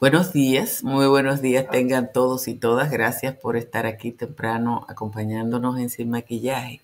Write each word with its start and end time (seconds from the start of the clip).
Buenos 0.00 0.32
días, 0.32 0.84
muy 0.84 1.08
buenos 1.08 1.42
días 1.42 1.68
tengan 1.68 2.12
todos 2.12 2.46
y 2.46 2.54
todas. 2.54 2.88
Gracias 2.88 3.34
por 3.34 3.56
estar 3.56 3.84
aquí 3.84 4.12
temprano 4.12 4.86
acompañándonos 4.88 5.76
en 5.80 5.90
Sin 5.90 6.10
Maquillaje. 6.10 6.80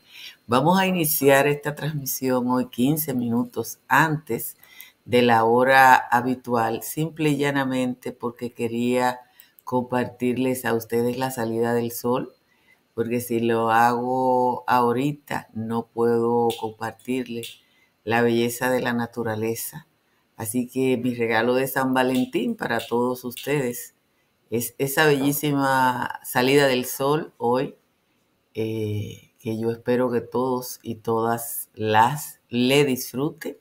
Vamos 0.49 0.81
a 0.81 0.89
iniciar 0.89 1.47
esta 1.47 1.77
transmisión 1.77 2.51
hoy 2.51 2.67
15 2.71 3.15
minutos 3.15 3.79
antes 3.87 4.57
de 5.05 5.23
la 5.23 5.45
hora 5.45 5.95
habitual, 5.95 6.83
simple 6.83 7.29
y 7.29 7.37
llanamente 7.37 8.11
porque 8.11 8.53
quería 8.53 9.21
compartirles 9.62 10.65
a 10.65 10.75
ustedes 10.75 11.17
la 11.17 11.31
salida 11.31 11.73
del 11.73 11.93
sol, 11.93 12.35
porque 12.95 13.21
si 13.21 13.39
lo 13.39 13.71
hago 13.71 14.65
ahorita 14.67 15.51
no 15.53 15.87
puedo 15.87 16.49
compartirles 16.61 17.61
la 18.03 18.23
belleza 18.23 18.71
de 18.71 18.81
la 18.81 18.93
naturaleza 18.93 19.87
Así 20.37 20.66
que 20.69 20.96
mi 20.96 21.14
regalo 21.14 21.55
de 21.55 21.69
San 21.69 21.95
Valentín 21.95 22.57
para 22.57 22.80
todos 22.80 23.25
ustedes 23.25 23.95
es 24.51 24.74
esa 24.79 25.07
bellísima 25.07 26.20
salida 26.24 26.66
del 26.66 26.84
sol 26.87 27.33
hoy, 27.38 27.77
eh, 28.55 29.33
que 29.38 29.59
yo 29.59 29.70
espero 29.70 30.10
que 30.10 30.20
todos 30.20 30.80
y 30.83 30.97
todas 30.97 31.70
las 31.74 32.41
le 32.48 32.84
disfruten 32.84 33.59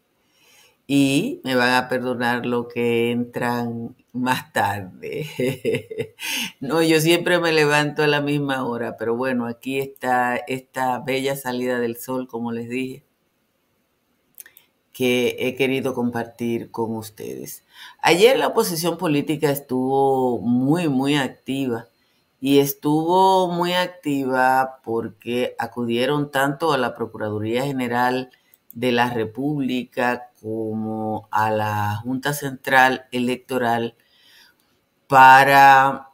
y 0.87 1.41
me 1.43 1.55
van 1.55 1.73
a 1.73 1.87
perdonar 1.89 2.45
lo 2.45 2.67
que 2.67 3.11
entran 3.11 3.95
más 4.11 4.51
tarde. 4.53 6.15
no, 6.59 6.81
yo 6.83 6.99
siempre 7.01 7.39
me 7.39 7.51
levanto 7.53 8.03
a 8.03 8.07
la 8.07 8.21
misma 8.21 8.65
hora, 8.65 8.97
pero 8.97 9.15
bueno, 9.15 9.47
aquí 9.47 9.79
está 9.79 10.37
esta 10.37 10.99
bella 10.99 11.35
salida 11.35 11.79
del 11.79 11.97
sol, 11.97 12.27
como 12.27 12.51
les 12.51 12.69
dije 12.69 13.03
que 14.93 15.35
he 15.39 15.55
querido 15.55 15.93
compartir 15.93 16.71
con 16.71 16.95
ustedes. 16.95 17.63
Ayer 18.01 18.37
la 18.37 18.47
oposición 18.47 18.97
política 18.97 19.49
estuvo 19.49 20.39
muy, 20.39 20.87
muy 20.87 21.15
activa 21.15 21.87
y 22.39 22.59
estuvo 22.59 23.47
muy 23.47 23.73
activa 23.73 24.79
porque 24.83 25.55
acudieron 25.57 26.29
tanto 26.29 26.73
a 26.73 26.77
la 26.77 26.93
Procuraduría 26.93 27.63
General 27.63 28.29
de 28.73 28.91
la 28.91 29.09
República 29.09 30.29
como 30.41 31.27
a 31.31 31.51
la 31.51 31.95
Junta 32.03 32.33
Central 32.33 33.05
Electoral 33.11 33.95
para 35.07 36.09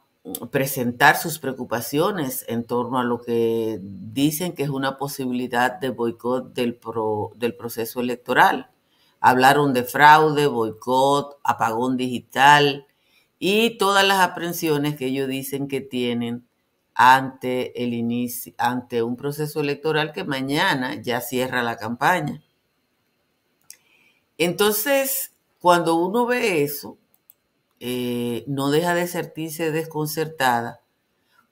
presentar 0.50 1.16
sus 1.16 1.38
preocupaciones 1.38 2.44
en 2.48 2.64
torno 2.64 2.98
a 2.98 3.04
lo 3.04 3.22
que 3.22 3.78
dicen 3.82 4.52
que 4.54 4.62
es 4.62 4.68
una 4.68 4.98
posibilidad 4.98 5.80
de 5.80 5.90
boicot 5.90 6.52
del, 6.52 6.78
del 7.36 7.56
proceso 7.56 8.00
electoral. 8.00 8.70
Hablaron 9.20 9.72
de 9.72 9.84
fraude, 9.84 10.46
boicot, 10.46 11.38
apagón 11.42 11.96
digital 11.96 12.86
y 13.38 13.78
todas 13.78 14.06
las 14.06 14.20
aprensiones 14.20 14.96
que 14.96 15.06
ellos 15.06 15.28
dicen 15.28 15.68
que 15.68 15.80
tienen 15.80 16.46
ante 16.94 17.82
el 17.82 17.94
inicio, 17.94 18.52
ante 18.58 19.02
un 19.02 19.16
proceso 19.16 19.60
electoral 19.60 20.12
que 20.12 20.24
mañana 20.24 21.00
ya 21.00 21.22
cierra 21.22 21.62
la 21.62 21.76
campaña. 21.76 22.42
Entonces, 24.36 25.32
cuando 25.58 25.94
uno 25.96 26.26
ve 26.26 26.62
eso, 26.62 26.98
eh, 27.80 28.44
no 28.46 28.70
deja 28.70 28.94
de 28.94 29.08
sentirse 29.08 29.72
desconcertada 29.72 30.80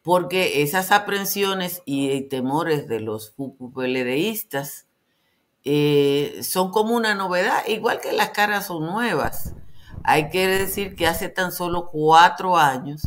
porque 0.02 0.62
esas 0.62 0.92
aprensiones 0.92 1.82
y 1.84 2.22
temores 2.28 2.88
de 2.88 3.00
los 3.00 3.34
PLDistas 3.74 4.86
eh, 5.64 6.38
son 6.42 6.70
como 6.70 6.96
una 6.96 7.14
novedad, 7.14 7.66
igual 7.66 8.00
que 8.00 8.12
las 8.12 8.30
caras 8.30 8.66
son 8.66 8.86
nuevas. 8.86 9.54
Hay 10.04 10.30
que 10.30 10.46
decir 10.46 10.96
que 10.96 11.06
hace 11.06 11.28
tan 11.28 11.52
solo 11.52 11.90
cuatro 11.90 12.56
años 12.56 13.02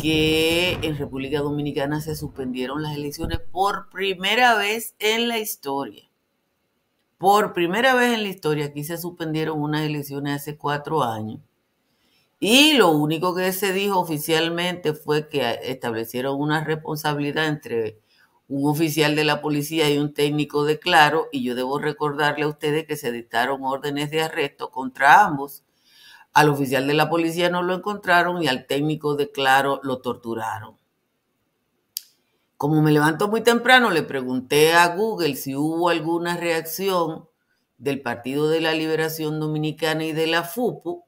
que 0.00 0.78
en 0.82 0.96
República 0.96 1.40
Dominicana 1.40 2.00
se 2.00 2.16
suspendieron 2.16 2.82
las 2.82 2.96
elecciones 2.96 3.38
por 3.38 3.88
primera 3.90 4.56
vez 4.56 4.94
en 4.98 5.28
la 5.28 5.38
historia. 5.38 6.10
Por 7.18 7.52
primera 7.52 7.94
vez 7.94 8.14
en 8.14 8.22
la 8.22 8.30
historia 8.30 8.66
aquí 8.66 8.82
se 8.82 8.98
suspendieron 8.98 9.60
unas 9.60 9.82
elecciones 9.82 10.36
hace 10.36 10.56
cuatro 10.56 11.04
años 11.04 11.40
y 12.40 12.72
lo 12.72 12.90
único 12.90 13.34
que 13.34 13.52
se 13.52 13.74
dijo 13.74 14.00
oficialmente 14.00 14.94
fue 14.94 15.28
que 15.28 15.58
establecieron 15.62 16.40
una 16.40 16.64
responsabilidad 16.64 17.46
entre 17.46 18.00
un 18.48 18.68
oficial 18.70 19.14
de 19.14 19.24
la 19.24 19.42
policía 19.42 19.90
y 19.90 19.98
un 19.98 20.14
técnico 20.14 20.64
de 20.64 20.78
Claro, 20.78 21.28
y 21.32 21.44
yo 21.44 21.54
debo 21.54 21.78
recordarle 21.78 22.44
a 22.44 22.48
ustedes 22.48 22.86
que 22.86 22.96
se 22.96 23.12
dictaron 23.12 23.62
órdenes 23.62 24.10
de 24.10 24.22
arresto 24.22 24.70
contra 24.70 25.22
ambos. 25.22 25.64
Al 26.32 26.48
oficial 26.48 26.86
de 26.86 26.94
la 26.94 27.10
policía 27.10 27.50
no 27.50 27.62
lo 27.62 27.74
encontraron 27.74 28.42
y 28.42 28.48
al 28.48 28.66
técnico 28.66 29.16
de 29.16 29.30
Claro 29.30 29.78
lo 29.82 30.00
torturaron. 30.00 30.78
Como 32.56 32.80
me 32.80 32.90
levanto 32.90 33.28
muy 33.28 33.42
temprano, 33.42 33.90
le 33.90 34.02
pregunté 34.02 34.72
a 34.72 34.94
Google 34.96 35.36
si 35.36 35.54
hubo 35.54 35.90
alguna 35.90 36.38
reacción 36.38 37.28
del 37.76 38.00
Partido 38.00 38.48
de 38.48 38.62
la 38.62 38.72
Liberación 38.72 39.40
Dominicana 39.40 40.04
y 40.06 40.12
de 40.12 40.26
la 40.26 40.42
FUPU 40.42 41.04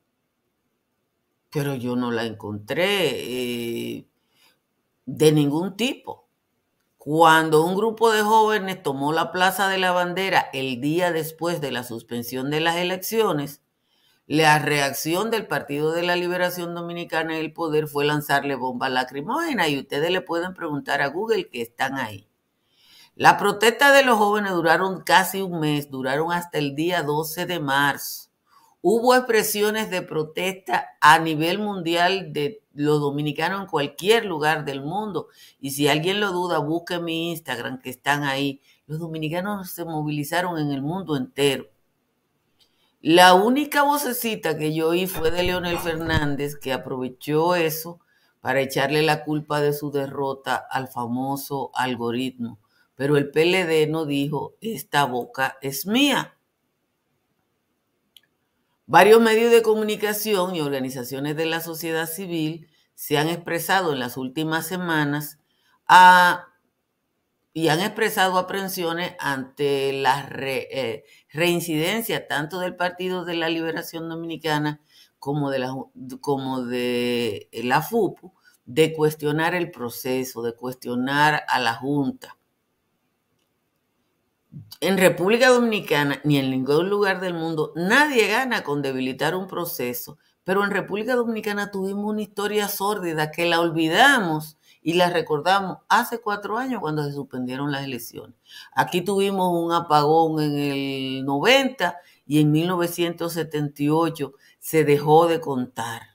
pero 1.52 1.74
yo 1.74 1.96
no 1.96 2.10
la 2.10 2.24
encontré 2.24 3.98
eh, 3.98 4.08
de 5.04 5.32
ningún 5.32 5.76
tipo. 5.76 6.28
Cuando 6.96 7.64
un 7.64 7.76
grupo 7.76 8.10
de 8.10 8.22
jóvenes 8.22 8.82
tomó 8.82 9.12
la 9.12 9.32
Plaza 9.32 9.68
de 9.68 9.78
la 9.78 9.92
Bandera 9.92 10.48
el 10.52 10.80
día 10.80 11.12
después 11.12 11.60
de 11.60 11.70
la 11.70 11.84
suspensión 11.84 12.50
de 12.50 12.60
las 12.60 12.76
elecciones, 12.76 13.60
la 14.26 14.58
reacción 14.60 15.30
del 15.30 15.46
Partido 15.46 15.92
de 15.92 16.02
la 16.02 16.16
Liberación 16.16 16.74
Dominicana 16.74 17.36
y 17.36 17.40
el 17.40 17.52
Poder 17.52 17.86
fue 17.86 18.04
lanzarle 18.06 18.54
bombas 18.54 18.90
lacrimógenas 18.90 19.68
y 19.68 19.78
ustedes 19.78 20.10
le 20.10 20.22
pueden 20.22 20.54
preguntar 20.54 21.02
a 21.02 21.08
Google 21.08 21.50
que 21.50 21.60
están 21.60 21.98
ahí. 21.98 22.28
La 23.14 23.36
protesta 23.36 23.92
de 23.92 24.04
los 24.04 24.16
jóvenes 24.16 24.52
duraron 24.52 25.02
casi 25.02 25.42
un 25.42 25.60
mes, 25.60 25.90
duraron 25.90 26.32
hasta 26.32 26.56
el 26.58 26.74
día 26.74 27.02
12 27.02 27.44
de 27.44 27.60
marzo. 27.60 28.31
Hubo 28.84 29.14
expresiones 29.14 29.90
de 29.90 30.02
protesta 30.02 30.88
a 31.00 31.20
nivel 31.20 31.60
mundial 31.60 32.32
de 32.32 32.64
los 32.74 33.00
dominicanos 33.00 33.60
en 33.60 33.66
cualquier 33.68 34.24
lugar 34.24 34.64
del 34.64 34.82
mundo. 34.82 35.28
Y 35.60 35.70
si 35.70 35.86
alguien 35.86 36.18
lo 36.18 36.32
duda, 36.32 36.58
busque 36.58 36.98
mi 36.98 37.30
Instagram, 37.30 37.80
que 37.80 37.90
están 37.90 38.24
ahí. 38.24 38.60
Los 38.88 38.98
dominicanos 38.98 39.70
se 39.70 39.84
movilizaron 39.84 40.58
en 40.58 40.72
el 40.72 40.82
mundo 40.82 41.16
entero. 41.16 41.66
La 43.00 43.34
única 43.34 43.84
vocecita 43.84 44.58
que 44.58 44.74
yo 44.74 44.88
oí 44.88 45.06
fue 45.06 45.30
de 45.30 45.44
Leonel 45.44 45.78
Fernández, 45.78 46.56
que 46.56 46.72
aprovechó 46.72 47.54
eso 47.54 48.00
para 48.40 48.60
echarle 48.60 49.02
la 49.02 49.22
culpa 49.22 49.60
de 49.60 49.72
su 49.72 49.92
derrota 49.92 50.56
al 50.56 50.88
famoso 50.88 51.70
algoritmo. 51.74 52.58
Pero 52.96 53.16
el 53.16 53.30
PLD 53.30 53.88
no 53.88 54.06
dijo, 54.06 54.56
esta 54.60 55.04
boca 55.04 55.56
es 55.62 55.86
mía. 55.86 56.36
Varios 58.92 59.22
medios 59.22 59.50
de 59.50 59.62
comunicación 59.62 60.54
y 60.54 60.60
organizaciones 60.60 61.34
de 61.34 61.46
la 61.46 61.62
sociedad 61.62 62.06
civil 62.06 62.68
se 62.94 63.16
han 63.16 63.30
expresado 63.30 63.94
en 63.94 63.98
las 63.98 64.18
últimas 64.18 64.66
semanas 64.66 65.38
y 67.54 67.68
han 67.68 67.80
expresado 67.80 68.36
aprensiones 68.36 69.14
ante 69.18 69.94
la 69.94 70.28
eh, 70.30 71.04
reincidencia 71.32 72.28
tanto 72.28 72.60
del 72.60 72.76
Partido 72.76 73.24
de 73.24 73.34
la 73.34 73.48
Liberación 73.48 74.10
Dominicana 74.10 74.82
como 75.18 75.48
de 75.48 75.58
la, 75.60 75.74
como 76.20 76.62
de 76.62 77.48
la 77.50 77.80
FUPU 77.80 78.34
de 78.66 78.92
cuestionar 78.92 79.54
el 79.54 79.70
proceso, 79.70 80.42
de 80.42 80.54
cuestionar 80.54 81.44
a 81.48 81.60
la 81.60 81.76
Junta 81.76 82.36
en 84.80 84.98
República 84.98 85.48
Dominicana 85.48 86.20
ni 86.24 86.38
en 86.38 86.50
ningún 86.50 86.90
lugar 86.90 87.20
del 87.20 87.34
mundo 87.34 87.72
nadie 87.76 88.26
gana 88.28 88.64
con 88.64 88.82
debilitar 88.82 89.34
un 89.36 89.46
proceso, 89.46 90.18
pero 90.44 90.64
en 90.64 90.70
República 90.70 91.14
Dominicana 91.14 91.70
tuvimos 91.70 92.04
una 92.04 92.22
historia 92.22 92.68
sórdida 92.68 93.30
que 93.30 93.46
la 93.46 93.60
olvidamos 93.60 94.58
y 94.82 94.94
la 94.94 95.08
recordamos 95.08 95.78
hace 95.88 96.20
cuatro 96.20 96.58
años 96.58 96.80
cuando 96.80 97.04
se 97.04 97.12
suspendieron 97.12 97.70
las 97.70 97.84
elecciones. 97.84 98.36
Aquí 98.74 99.02
tuvimos 99.02 99.52
un 99.52 99.72
apagón 99.72 100.42
en 100.42 100.58
el 100.58 101.24
90 101.24 101.96
y 102.26 102.40
en 102.40 102.50
1978 102.50 104.32
se 104.58 104.84
dejó 104.84 105.28
de 105.28 105.40
contar. 105.40 106.11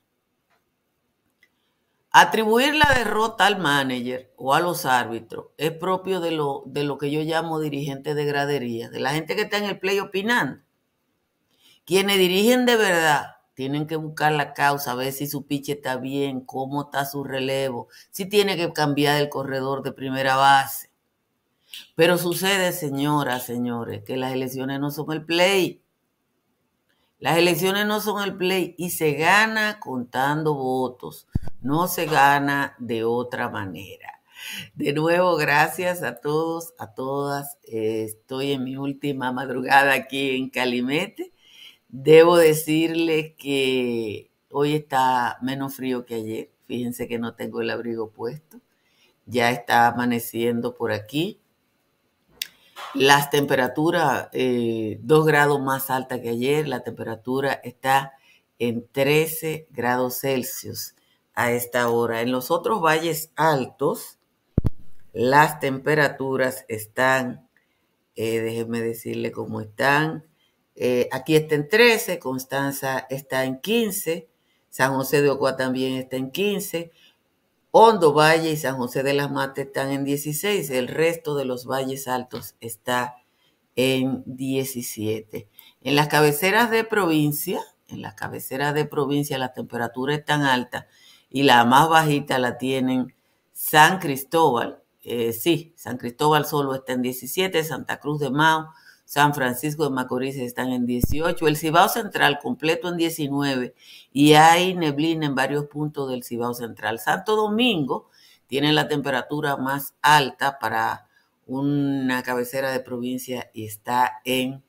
Atribuir 2.20 2.74
la 2.74 2.92
derrota 2.96 3.46
al 3.46 3.60
manager 3.60 4.34
o 4.38 4.56
a 4.56 4.60
los 4.60 4.88
árbitros 4.88 5.50
es 5.56 5.70
propio 5.70 6.20
de 6.20 6.32
lo, 6.32 6.64
de 6.66 6.84
lo 6.84 6.98
que 6.98 7.12
yo 7.12 7.22
llamo 7.22 7.60
dirigentes 7.60 8.16
de 8.16 8.26
gradería, 8.26 8.90
de 8.90 9.00
la 9.00 9.12
gente 9.12 9.36
que 9.36 9.44
está 9.44 9.60
en 9.60 9.66
el 9.66 9.78
play 9.78 10.00
opinando. 10.00 10.60
Quienes 11.86 12.18
dirigen 12.18 12.66
de 12.66 12.76
verdad 12.76 13.36
tienen 13.54 13.86
que 13.86 13.98
buscar 13.98 14.32
la 14.32 14.56
causa, 14.56 14.96
ver 14.96 15.14
si 15.14 15.28
su 15.28 15.46
piche 15.46 15.74
está 15.74 15.98
bien, 15.98 16.42
cómo 16.42 16.86
está 16.86 17.06
su 17.06 17.24
relevo, 17.24 17.88
si 18.10 18.26
tiene 18.28 18.58
que 18.58 18.74
cambiar 18.74 19.22
el 19.22 19.30
corredor 19.30 19.84
de 19.84 19.92
primera 19.92 20.38
base. 20.38 20.90
Pero 21.94 22.18
sucede, 22.18 22.72
señoras, 22.72 23.46
señores, 23.46 24.04
que 24.04 24.18
las 24.18 24.34
elecciones 24.34 24.80
no 24.80 24.90
son 24.90 25.12
el 25.12 25.24
play. 25.24 25.84
Las 27.20 27.38
elecciones 27.38 27.88
no 27.88 28.00
son 28.00 28.24
el 28.24 28.38
play 28.38 28.76
y 28.78 28.92
se 28.92 29.14
gana 29.14 29.80
contando 29.80 30.54
votos, 30.54 31.28
no 31.62 31.88
se 31.88 32.06
gana 32.06 32.76
de 32.78 33.04
otra 33.04 33.50
manera. 33.50 34.22
De 34.76 34.94
nuevo, 34.94 35.36
gracias 35.36 36.04
a 36.04 36.20
todos, 36.22 36.76
a 36.78 36.94
todas. 36.94 37.58
estoy 37.64 38.52
en 38.52 38.64
mi 38.64 38.78
última 38.78 39.32
madrugada 39.32 39.94
aquí 39.94 40.36
en 40.36 40.50
Calimete. 40.50 41.34
Debo 41.90 42.38
decirles 42.38 43.34
que 43.38 44.30
hoy 44.52 44.76
está 44.76 45.38
menos 45.42 45.76
frío 45.76 46.06
que 46.06 46.16
ayer. 46.16 46.52
Fíjense 46.68 47.08
que 47.08 47.18
no 47.18 47.34
tengo 47.34 47.62
el 47.62 47.72
abrigo 47.72 48.12
puesto. 48.12 48.60
Ya 49.26 49.52
está 49.52 49.88
amaneciendo 49.88 50.76
por 50.76 50.92
aquí. 50.92 51.40
Las 52.94 53.30
temperaturas, 53.30 54.30
eh, 54.34 55.00
2 55.02 55.26
grados 55.26 55.62
más 55.62 55.90
alta 55.90 56.22
que 56.22 56.30
ayer. 56.30 56.68
La 56.68 56.84
temperatura 56.84 57.54
está 57.64 58.14
en 58.60 58.88
13 58.92 59.68
grados 59.72 60.20
Celsius 60.20 60.96
a 61.34 61.52
esta 61.52 61.90
hora. 61.90 62.22
En 62.22 62.32
los 62.32 62.50
otros 62.50 62.82
valles 62.82 63.32
altos, 63.36 64.18
las 65.14 65.60
temperaturas 65.60 66.66
están, 66.68 67.48
eh, 68.16 68.40
déjenme 68.40 68.82
decirle 68.82 69.32
cómo 69.32 69.62
están. 69.62 70.26
Eh, 70.76 71.10
aquí 71.12 71.36
está 71.36 71.56
en 71.56 71.70
13, 71.70 72.20
Constanza 72.20 73.08
está 73.10 73.46
en 73.46 73.60
15, 73.60 74.30
San 74.70 74.94
José 74.94 75.22
de 75.22 75.30
Ocoa 75.30 75.58
también 75.58 75.94
está 75.94 76.18
en 76.18 76.32
15, 76.32 76.92
Hondo 77.80 78.12
Valle 78.12 78.50
y 78.50 78.58
San 78.58 78.76
José 78.76 79.04
de 79.04 79.14
las 79.14 79.30
Matas 79.30 79.68
están 79.68 79.92
en 79.92 80.04
16, 80.04 80.72
el 80.72 80.88
resto 80.88 81.36
de 81.36 81.46
los 81.46 81.68
valles 81.68 82.08
altos 82.08 82.56
está 82.60 83.18
en 83.76 84.24
17. 84.26 85.48
En 85.82 85.96
las 85.96 86.08
cabeceras 86.08 86.72
de 86.72 86.84
provincia, 86.86 87.62
en 87.88 88.02
las 88.02 88.16
cabeceras 88.16 88.74
de 88.74 88.86
provincia 88.86 89.38
la 89.38 89.54
temperatura 89.54 90.16
es 90.16 90.26
tan 90.26 90.42
alta 90.42 90.88
y 91.30 91.44
la 91.44 91.64
más 91.66 91.88
bajita 91.88 92.40
la 92.40 92.58
tienen 92.58 93.14
San 93.54 94.00
Cristóbal, 94.00 94.82
eh, 95.04 95.32
sí, 95.32 95.76
San 95.78 95.98
Cristóbal 95.98 96.48
solo 96.48 96.74
está 96.74 96.94
en 96.94 97.04
17, 97.04 97.64
Santa 97.64 98.00
Cruz 98.00 98.20
de 98.20 98.32
Mao, 98.32 98.74
San 99.08 99.34
Francisco 99.34 99.86
de 99.86 99.92
Macorís 99.92 100.36
están 100.36 100.74
en 100.74 100.86
18, 100.86 101.48
el 101.48 101.56
Cibao 101.56 101.88
Central 101.88 102.40
completo 102.44 102.90
en 102.90 102.98
19 102.98 103.74
y 104.12 104.34
hay 104.34 104.74
neblina 104.74 105.26
en 105.26 105.34
varios 105.34 105.68
puntos 105.68 106.10
del 106.10 106.26
Cibao 106.26 106.54
Central. 106.54 107.00
Santo 107.00 107.38
Domingo 107.38 108.10
tiene 108.48 108.74
la 108.74 108.90
temperatura 108.90 109.56
más 109.56 109.94
alta 110.02 110.60
para 110.60 111.08
una 111.46 112.22
cabecera 112.22 112.70
de 112.70 112.82
provincia 112.82 113.50
y 113.54 113.64
está 113.64 114.20
en 114.26 114.62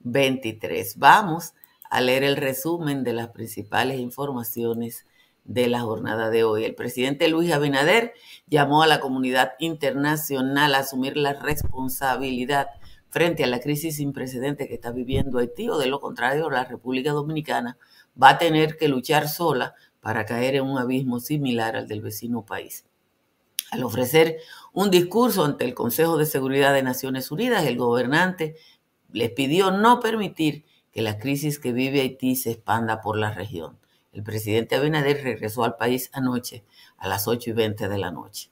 23. 0.00 0.98
Vamos 0.98 1.54
a 1.88 2.00
leer 2.00 2.24
el 2.24 2.36
resumen 2.36 3.04
de 3.04 3.12
las 3.12 3.28
principales 3.28 4.00
informaciones 4.00 5.06
de 5.44 5.68
la 5.68 5.82
jornada 5.82 6.30
de 6.30 6.42
hoy. 6.42 6.64
El 6.64 6.74
presidente 6.74 7.28
Luis 7.28 7.52
Abinader 7.52 8.12
llamó 8.48 8.82
a 8.82 8.88
la 8.88 8.98
comunidad 8.98 9.52
internacional 9.60 10.74
a 10.74 10.78
asumir 10.78 11.16
la 11.16 11.34
responsabilidad 11.34 12.70
frente 13.14 13.44
a 13.44 13.46
la 13.46 13.60
crisis 13.60 13.98
sin 13.98 14.12
precedente 14.12 14.66
que 14.66 14.74
está 14.74 14.90
viviendo 14.90 15.38
Haití 15.38 15.68
o 15.68 15.78
de 15.78 15.86
lo 15.86 16.00
contrario 16.00 16.50
la 16.50 16.64
República 16.64 17.12
Dominicana 17.12 17.78
va 18.20 18.30
a 18.30 18.38
tener 18.38 18.76
que 18.76 18.88
luchar 18.88 19.28
sola 19.28 19.76
para 20.00 20.26
caer 20.26 20.56
en 20.56 20.64
un 20.64 20.78
abismo 20.78 21.20
similar 21.20 21.76
al 21.76 21.86
del 21.86 22.02
vecino 22.02 22.44
país. 22.44 22.84
Al 23.70 23.84
ofrecer 23.84 24.38
un 24.72 24.90
discurso 24.90 25.44
ante 25.44 25.64
el 25.64 25.74
Consejo 25.74 26.16
de 26.16 26.26
Seguridad 26.26 26.74
de 26.74 26.82
Naciones 26.82 27.30
Unidas, 27.30 27.64
el 27.66 27.76
gobernante 27.76 28.56
les 29.12 29.30
pidió 29.30 29.70
no 29.70 30.00
permitir 30.00 30.64
que 30.90 31.00
la 31.00 31.20
crisis 31.20 31.60
que 31.60 31.72
vive 31.72 32.00
Haití 32.00 32.34
se 32.34 32.50
expanda 32.50 33.00
por 33.00 33.16
la 33.16 33.32
región. 33.32 33.78
El 34.12 34.24
presidente 34.24 34.74
Abinader 34.74 35.22
regresó 35.22 35.62
al 35.62 35.76
país 35.76 36.10
anoche 36.12 36.64
a 36.96 37.06
las 37.06 37.28
8 37.28 37.50
y 37.50 37.52
20 37.52 37.88
de 37.88 37.98
la 37.98 38.10
noche. 38.10 38.50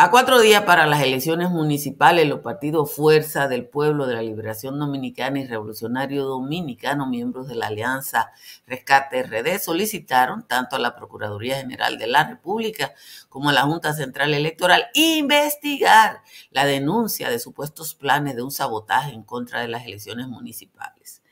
A 0.00 0.12
cuatro 0.12 0.38
días 0.38 0.62
para 0.62 0.86
las 0.86 1.02
elecciones 1.02 1.50
municipales, 1.50 2.28
los 2.28 2.38
partidos 2.38 2.94
Fuerza 2.94 3.48
del 3.48 3.66
Pueblo 3.66 4.06
de 4.06 4.14
la 4.14 4.22
Liberación 4.22 4.78
Dominicana 4.78 5.40
y 5.40 5.46
Revolucionario 5.48 6.24
Dominicano, 6.24 7.08
miembros 7.08 7.48
de 7.48 7.56
la 7.56 7.66
Alianza 7.66 8.30
Rescate 8.64 9.24
RD, 9.24 9.58
solicitaron 9.58 10.46
tanto 10.46 10.76
a 10.76 10.78
la 10.78 10.94
Procuraduría 10.94 11.56
General 11.56 11.98
de 11.98 12.06
la 12.06 12.22
República 12.22 12.94
como 13.28 13.50
a 13.50 13.52
la 13.52 13.62
Junta 13.62 13.92
Central 13.92 14.34
Electoral 14.34 14.86
investigar 14.94 16.22
la 16.52 16.64
denuncia 16.64 17.28
de 17.28 17.40
supuestos 17.40 17.96
planes 17.96 18.36
de 18.36 18.42
un 18.42 18.52
sabotaje 18.52 19.10
en 19.10 19.24
contra 19.24 19.62
de 19.62 19.66
las 19.66 19.84
elecciones 19.84 20.28
municipales. 20.28 21.24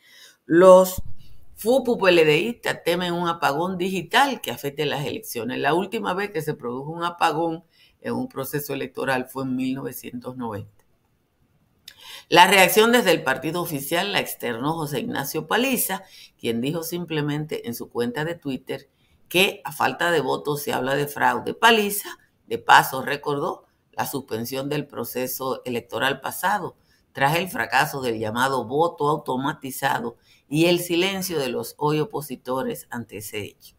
Los 0.45 1.05
FUPU 1.55 1.99
PLDistas 1.99 2.83
temen 2.83 3.13
un 3.13 3.29
apagón 3.29 3.79
digital 3.79 4.41
que 4.41 4.51
afecte 4.51 4.87
las 4.87 5.07
elecciones. 5.07 5.61
La 5.61 5.73
última 5.73 6.15
vez 6.15 6.33
que 6.33 6.43
se 6.43 6.55
produjo 6.55 6.91
un 6.91 7.05
apagón 7.05 7.63
en 8.07 8.15
un 8.15 8.29
proceso 8.29 8.73
electoral 8.73 9.27
fue 9.27 9.45
en 9.45 9.57
1990. 9.57 10.71
La 12.29 12.47
reacción 12.47 12.93
desde 12.93 13.13
el 13.13 13.23
partido 13.23 13.61
oficial 13.61 14.13
la 14.13 14.21
externó 14.21 14.75
José 14.75 15.01
Ignacio 15.01 15.47
Paliza, 15.47 16.03
quien 16.39 16.61
dijo 16.61 16.83
simplemente 16.83 17.69
en 17.69 17.75
su 17.75 17.89
cuenta 17.89 18.25
de 18.25 18.35
Twitter 18.35 18.89
que 19.29 19.61
a 19.65 19.73
falta 19.73 20.11
de 20.11 20.21
votos 20.21 20.63
se 20.63 20.73
habla 20.73 20.95
de 20.95 21.07
fraude. 21.07 21.55
Paliza, 21.55 22.19
de 22.47 22.59
paso, 22.59 23.03
recordó 23.03 23.67
la 23.93 24.07
suspensión 24.07 24.69
del 24.69 24.87
proceso 24.87 25.63
electoral 25.65 26.21
pasado 26.21 26.77
tras 27.13 27.37
el 27.37 27.49
fracaso 27.49 28.03
del 28.03 28.19
llamado 28.19 28.65
voto 28.67 29.09
automatizado 29.09 30.17
y 30.49 30.67
el 30.67 30.81
silencio 30.81 31.39
de 31.39 31.49
los 31.49 31.75
hoy 31.79 32.01
opositores 32.01 32.87
ante 32.91 33.19
ese 33.19 33.41
hecho. 33.43 33.76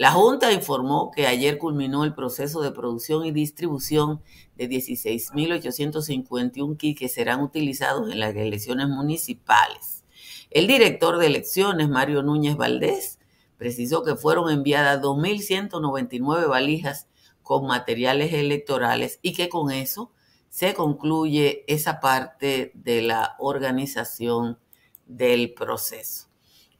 La 0.00 0.12
Junta 0.12 0.50
informó 0.50 1.10
que 1.10 1.26
ayer 1.26 1.58
culminó 1.58 2.04
el 2.04 2.14
proceso 2.14 2.62
de 2.62 2.70
producción 2.70 3.26
y 3.26 3.32
distribución 3.32 4.22
de 4.56 4.66
16.851 4.66 6.78
kits 6.78 6.98
que 6.98 7.10
serán 7.10 7.42
utilizados 7.42 8.10
en 8.10 8.18
las 8.18 8.34
elecciones 8.34 8.88
municipales. 8.88 10.06
El 10.48 10.68
director 10.68 11.18
de 11.18 11.26
elecciones, 11.26 11.90
Mario 11.90 12.22
Núñez 12.22 12.56
Valdés, 12.56 13.18
precisó 13.58 14.02
que 14.02 14.16
fueron 14.16 14.50
enviadas 14.50 15.02
2.199 15.02 16.48
valijas 16.48 17.06
con 17.42 17.66
materiales 17.66 18.32
electorales 18.32 19.18
y 19.20 19.34
que 19.34 19.50
con 19.50 19.70
eso 19.70 20.12
se 20.48 20.72
concluye 20.72 21.62
esa 21.66 22.00
parte 22.00 22.72
de 22.72 23.02
la 23.02 23.36
organización 23.38 24.58
del 25.04 25.52
proceso. 25.52 26.29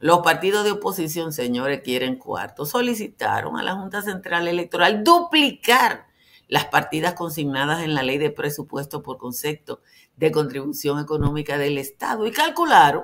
Los 0.01 0.21
partidos 0.21 0.63
de 0.63 0.71
oposición, 0.71 1.31
señores, 1.31 1.81
quieren 1.83 2.15
cuarto. 2.15 2.65
Solicitaron 2.65 3.55
a 3.59 3.61
la 3.61 3.75
Junta 3.75 4.01
Central 4.01 4.47
Electoral 4.47 5.03
duplicar 5.03 6.07
las 6.47 6.65
partidas 6.65 7.13
consignadas 7.13 7.83
en 7.83 7.93
la 7.93 8.01
ley 8.01 8.17
de 8.17 8.31
presupuesto 8.31 9.03
por 9.03 9.19
concepto 9.19 9.81
de 10.15 10.31
contribución 10.31 10.99
económica 10.99 11.59
del 11.59 11.77
Estado 11.77 12.25
y 12.25 12.31
calcularon 12.31 13.03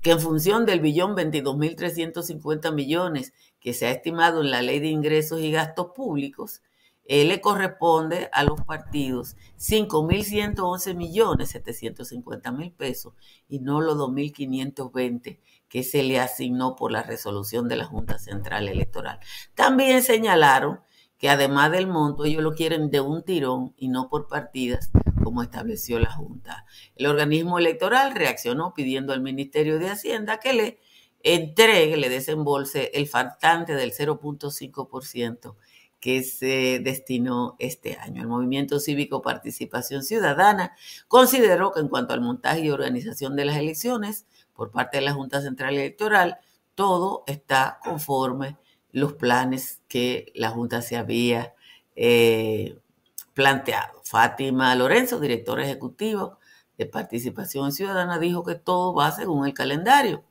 que 0.00 0.12
en 0.12 0.20
función 0.20 0.64
del 0.64 0.80
billón 0.80 1.14
22.350 1.14 2.72
millones 2.72 3.34
que 3.60 3.74
se 3.74 3.88
ha 3.88 3.90
estimado 3.90 4.40
en 4.40 4.50
la 4.50 4.62
ley 4.62 4.80
de 4.80 4.88
ingresos 4.88 5.42
y 5.42 5.52
gastos 5.52 5.88
públicos, 5.94 6.62
eh, 7.10 7.24
le 7.24 7.40
corresponde 7.40 8.28
a 8.32 8.44
los 8.44 8.60
partidos 8.62 9.34
5.111 9.58 10.94
millones 10.94 11.48
750 11.50 12.52
mil 12.52 12.70
pesos 12.70 13.14
y 13.48 13.60
no 13.60 13.80
los 13.80 13.96
2.520 13.96 15.38
que 15.68 15.82
se 15.82 16.02
le 16.02 16.20
asignó 16.20 16.76
por 16.76 16.92
la 16.92 17.02
resolución 17.02 17.68
de 17.68 17.76
la 17.76 17.84
Junta 17.84 18.18
Central 18.18 18.68
Electoral. 18.68 19.20
También 19.54 20.02
señalaron 20.02 20.80
que 21.18 21.28
además 21.28 21.72
del 21.72 21.88
monto, 21.88 22.24
ellos 22.24 22.42
lo 22.42 22.54
quieren 22.54 22.90
de 22.90 23.00
un 23.00 23.24
tirón 23.24 23.74
y 23.76 23.88
no 23.88 24.08
por 24.08 24.28
partidas, 24.28 24.90
como 25.22 25.42
estableció 25.42 25.98
la 25.98 26.12
Junta. 26.12 26.64
El 26.94 27.06
organismo 27.06 27.58
electoral 27.58 28.14
reaccionó 28.14 28.72
pidiendo 28.72 29.12
al 29.12 29.20
Ministerio 29.20 29.78
de 29.78 29.90
Hacienda 29.90 30.38
que 30.38 30.52
le 30.52 30.78
entregue, 31.22 31.96
le 31.96 32.08
desembolse 32.08 32.92
el 32.94 33.08
faltante 33.08 33.74
del 33.74 33.92
0.5% 33.92 35.56
que 36.00 36.22
se 36.22 36.80
destinó 36.80 37.56
este 37.58 37.96
año. 37.96 38.22
El 38.22 38.28
Movimiento 38.28 38.78
Cívico 38.80 39.22
Participación 39.22 40.04
Ciudadana 40.04 40.76
consideró 41.08 41.72
que 41.72 41.80
en 41.80 41.88
cuanto 41.88 42.14
al 42.14 42.20
montaje 42.20 42.60
y 42.60 42.70
organización 42.70 43.36
de 43.36 43.44
las 43.44 43.56
elecciones, 43.56 44.26
por 44.54 44.70
parte 44.70 44.98
de 44.98 45.04
la 45.04 45.12
Junta 45.12 45.40
Central 45.40 45.74
Electoral, 45.74 46.38
todo 46.74 47.24
está 47.26 47.78
conforme 47.82 48.56
los 48.92 49.14
planes 49.14 49.82
que 49.88 50.32
la 50.34 50.50
Junta 50.50 50.82
se 50.82 50.96
había 50.96 51.54
eh, 51.96 52.78
planteado. 53.34 54.00
Fátima 54.04 54.74
Lorenzo, 54.74 55.20
directora 55.20 55.64
ejecutiva 55.64 56.38
de 56.76 56.86
Participación 56.86 57.72
Ciudadana, 57.72 58.18
dijo 58.18 58.44
que 58.44 58.54
todo 58.54 58.94
va 58.94 59.10
según 59.12 59.46
el 59.46 59.54
calendario. 59.54 60.24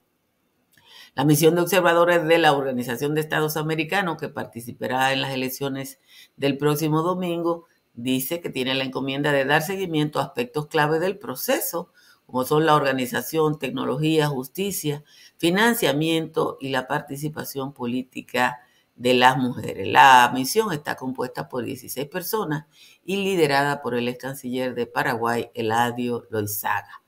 La 1.18 1.26
misión 1.26 1.56
de 1.56 1.62
observadores 1.62 2.28
de 2.28 2.38
la 2.38 2.54
Organización 2.54 3.16
de 3.16 3.22
Estados 3.22 3.58
Americanos, 3.58 4.18
que 4.20 4.30
participará 4.30 5.14
en 5.14 5.22
las 5.22 5.34
elecciones 5.34 6.00
del 6.36 6.60
próximo 6.60 7.02
domingo, 7.02 7.66
dice 7.96 8.40
que 8.40 8.52
tiene 8.52 8.76
la 8.76 8.84
encomienda 8.84 9.32
de 9.32 9.44
dar 9.44 9.64
seguimiento 9.64 10.20
a 10.20 10.26
aspectos 10.26 10.68
clave 10.68 11.00
del 11.00 11.18
proceso 11.18 11.92
como 12.28 12.46
son 12.46 12.68
la 12.68 12.76
organización, 12.76 13.58
tecnología, 13.58 14.28
justicia, 14.28 15.04
financiamiento 15.38 16.60
y 16.62 16.70
la 16.70 16.86
participación 16.86 17.74
política 17.74 18.60
de 18.96 19.16
las 19.16 19.38
mujeres. 19.38 19.88
La 19.88 20.30
misión 20.36 20.72
está 20.72 20.96
compuesta 20.96 21.50
por 21.50 21.64
16 21.64 22.08
personas 22.10 22.68
y 23.04 23.16
liderada 23.24 23.82
por 23.82 23.96
el 23.96 24.08
ex 24.08 24.20
canciller 24.20 24.76
de 24.76 24.86
Paraguay, 24.86 25.50
Eladio 25.56 26.28
Loizaga. 26.30 27.07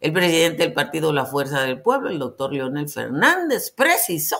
El 0.00 0.12
presidente 0.14 0.62
del 0.62 0.72
partido 0.72 1.12
La 1.12 1.26
Fuerza 1.26 1.60
del 1.60 1.82
Pueblo, 1.82 2.08
el 2.08 2.18
doctor 2.18 2.54
Leonel 2.54 2.88
Fernández, 2.88 3.70
precisó 3.70 4.38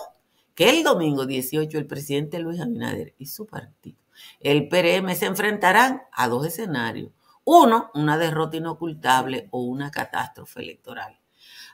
que 0.55 0.71
el 0.71 0.83
domingo 0.83 1.27
18 1.27 1.77
el 1.77 1.85
presidente 1.85 2.39
Luis 2.39 2.59
Abinader 2.59 3.13
y 3.19 3.27
su 3.27 3.45
partido, 3.45 3.99
el 4.39 4.67
PRM, 4.67 5.15
se 5.15 5.27
enfrentarán 5.27 6.01
a 6.11 6.27
dos 6.27 6.47
escenarios. 6.47 7.11
Uno, 7.43 7.91
una 7.93 8.17
derrota 8.17 8.57
inocultable 8.57 9.49
o 9.51 9.61
una 9.61 9.91
catástrofe 9.91 10.61
electoral. 10.61 11.19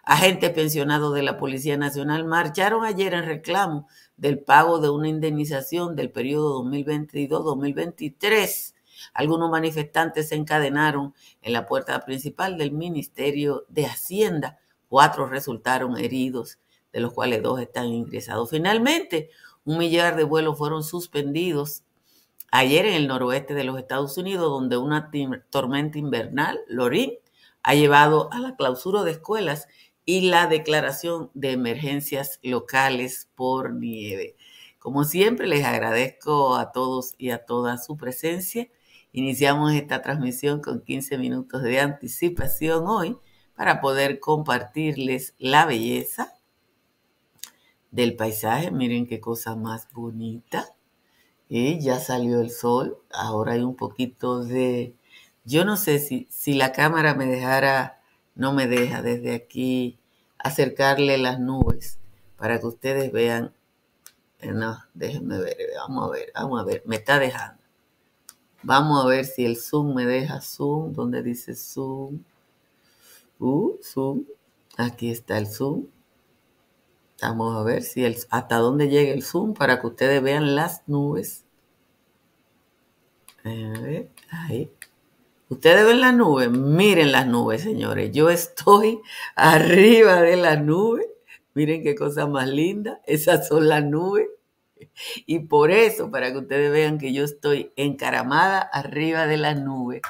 Agentes 0.03 0.51
pensionados 0.51 1.13
de 1.13 1.23
la 1.23 1.37
Policía 1.37 1.77
Nacional 1.77 2.25
marcharon 2.25 2.83
ayer 2.83 3.13
en 3.13 3.23
reclamo 3.23 3.87
del 4.17 4.39
pago 4.39 4.79
de 4.79 4.89
una 4.89 5.07
indemnización 5.07 5.95
del 5.95 6.11
periodo 6.11 6.61
2022-2023. 6.63 8.73
Algunos 9.13 9.49
manifestantes 9.49 10.29
se 10.29 10.35
encadenaron 10.35 11.13
en 11.41 11.53
la 11.53 11.65
puerta 11.65 12.03
principal 12.05 12.57
del 12.57 12.71
Ministerio 12.71 13.65
de 13.69 13.85
Hacienda. 13.85 14.59
Cuatro 14.87 15.27
resultaron 15.27 15.97
heridos, 15.97 16.59
de 16.93 16.99
los 16.99 17.13
cuales 17.13 17.43
dos 17.43 17.59
están 17.59 17.87
ingresados. 17.87 18.49
Finalmente, 18.49 19.29
un 19.65 19.77
millar 19.77 20.15
de 20.15 20.23
vuelos 20.23 20.57
fueron 20.57 20.83
suspendidos 20.83 21.83
ayer 22.51 22.85
en 22.85 22.93
el 22.93 23.07
noroeste 23.07 23.53
de 23.53 23.63
los 23.63 23.77
Estados 23.77 24.17
Unidos, 24.17 24.49
donde 24.49 24.77
una 24.77 25.11
tormenta 25.49 25.97
invernal, 25.97 26.59
Lorín, 26.67 27.13
ha 27.63 27.75
llevado 27.75 28.29
a 28.31 28.39
la 28.39 28.55
clausura 28.55 29.03
de 29.03 29.11
escuelas 29.11 29.67
y 30.05 30.29
la 30.29 30.47
declaración 30.47 31.29
de 31.33 31.51
emergencias 31.51 32.39
locales 32.41 33.29
por 33.35 33.73
nieve. 33.73 34.37
Como 34.79 35.03
siempre, 35.03 35.47
les 35.47 35.65
agradezco 35.65 36.55
a 36.55 36.71
todos 36.71 37.13
y 37.17 37.31
a 37.31 37.45
todas 37.45 37.85
su 37.85 37.97
presencia. 37.97 38.69
Iniciamos 39.17 39.73
esta 39.73 40.03
transmisión 40.03 40.61
con 40.61 40.81
15 40.81 41.17
minutos 41.17 41.63
de 41.63 41.79
anticipación 41.79 42.85
hoy 42.85 43.17
para 43.55 43.81
poder 43.81 44.19
compartirles 44.19 45.33
la 45.39 45.65
belleza 45.65 46.35
del 47.89 48.15
paisaje. 48.15 48.69
Miren 48.69 49.07
qué 49.07 49.19
cosa 49.19 49.55
más 49.55 49.91
bonita. 49.91 50.67
Y 51.49 51.79
ya 51.79 51.99
salió 51.99 52.41
el 52.41 52.51
sol. 52.51 52.99
Ahora 53.11 53.53
hay 53.53 53.61
un 53.61 53.75
poquito 53.75 54.43
de... 54.43 54.93
Yo 55.45 55.65
no 55.65 55.77
sé 55.77 55.97
si, 55.97 56.27
si 56.29 56.53
la 56.53 56.71
cámara 56.71 57.15
me 57.15 57.25
dejara 57.25 57.99
no 58.35 58.53
me 58.53 58.67
deja 58.67 59.01
desde 59.01 59.33
aquí 59.33 59.97
acercarle 60.37 61.17
las 61.17 61.39
nubes 61.39 61.97
para 62.35 62.59
que 62.59 62.67
ustedes 62.67 63.11
vean. 63.11 63.51
Eh, 64.41 64.51
no, 64.51 64.77
déjenme 64.93 65.39
ver, 65.39 65.57
vamos 65.75 66.07
a 66.07 66.11
ver, 66.11 66.31
vamos 66.35 66.61
a 66.61 66.65
ver, 66.65 66.83
me 66.85 66.97
está 66.97 67.17
dejando. 67.17 67.56
Vamos 68.67 69.01
a 69.01 69.07
ver 69.07 69.23
si 69.23 69.45
el 69.45 69.55
zoom 69.55 69.95
me 69.95 70.05
deja 70.05 70.41
zoom, 70.41 70.91
donde 70.91 71.23
dice 71.23 71.55
zoom. 71.55 72.25
Uh, 73.39 73.77
zoom. 73.81 74.25
Aquí 74.75 75.09
está 75.09 75.37
el 75.37 75.47
zoom. 75.47 75.85
Vamos 77.21 77.55
a 77.55 77.63
ver 77.63 77.81
si 77.81 78.03
el, 78.03 78.17
hasta 78.29 78.57
dónde 78.57 78.89
llega 78.89 79.13
el 79.13 79.23
zoom 79.23 79.53
para 79.53 79.79
que 79.79 79.87
ustedes 79.87 80.21
vean 80.21 80.53
las 80.57 80.83
nubes. 80.85 81.45
A 83.45 83.79
ver, 83.79 84.09
ahí. 84.31 84.69
Ustedes 85.47 85.85
ven 85.85 86.01
las 86.01 86.13
nubes, 86.13 86.51
miren 86.51 87.13
las 87.13 87.25
nubes, 87.25 87.61
señores. 87.61 88.11
Yo 88.11 88.29
estoy 88.29 88.99
arriba 89.37 90.21
de 90.21 90.35
las 90.35 90.61
nubes. 90.61 91.07
Miren 91.53 91.83
qué 91.83 91.95
cosa 91.95 92.27
más 92.27 92.49
linda. 92.49 92.99
Esas 93.05 93.47
son 93.47 93.69
las 93.69 93.85
nubes. 93.85 94.27
Y 95.25 95.39
por 95.39 95.71
eso, 95.71 96.11
para 96.11 96.31
que 96.31 96.39
ustedes 96.39 96.71
vean 96.71 96.97
que 96.97 97.13
yo 97.13 97.23
estoy 97.23 97.71
encaramada 97.75 98.59
arriba 98.59 99.27
de 99.27 99.37
las 99.37 99.59
nubes, 99.59 100.01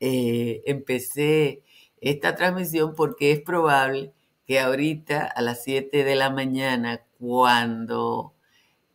eh, 0.00 0.62
empecé 0.66 1.62
esta 2.00 2.34
transmisión 2.36 2.94
porque 2.94 3.32
es 3.32 3.40
probable 3.40 4.12
que 4.46 4.60
ahorita 4.60 5.24
a 5.24 5.42
las 5.42 5.64
7 5.64 6.04
de 6.04 6.16
la 6.16 6.30
mañana, 6.30 7.02
cuando 7.18 8.34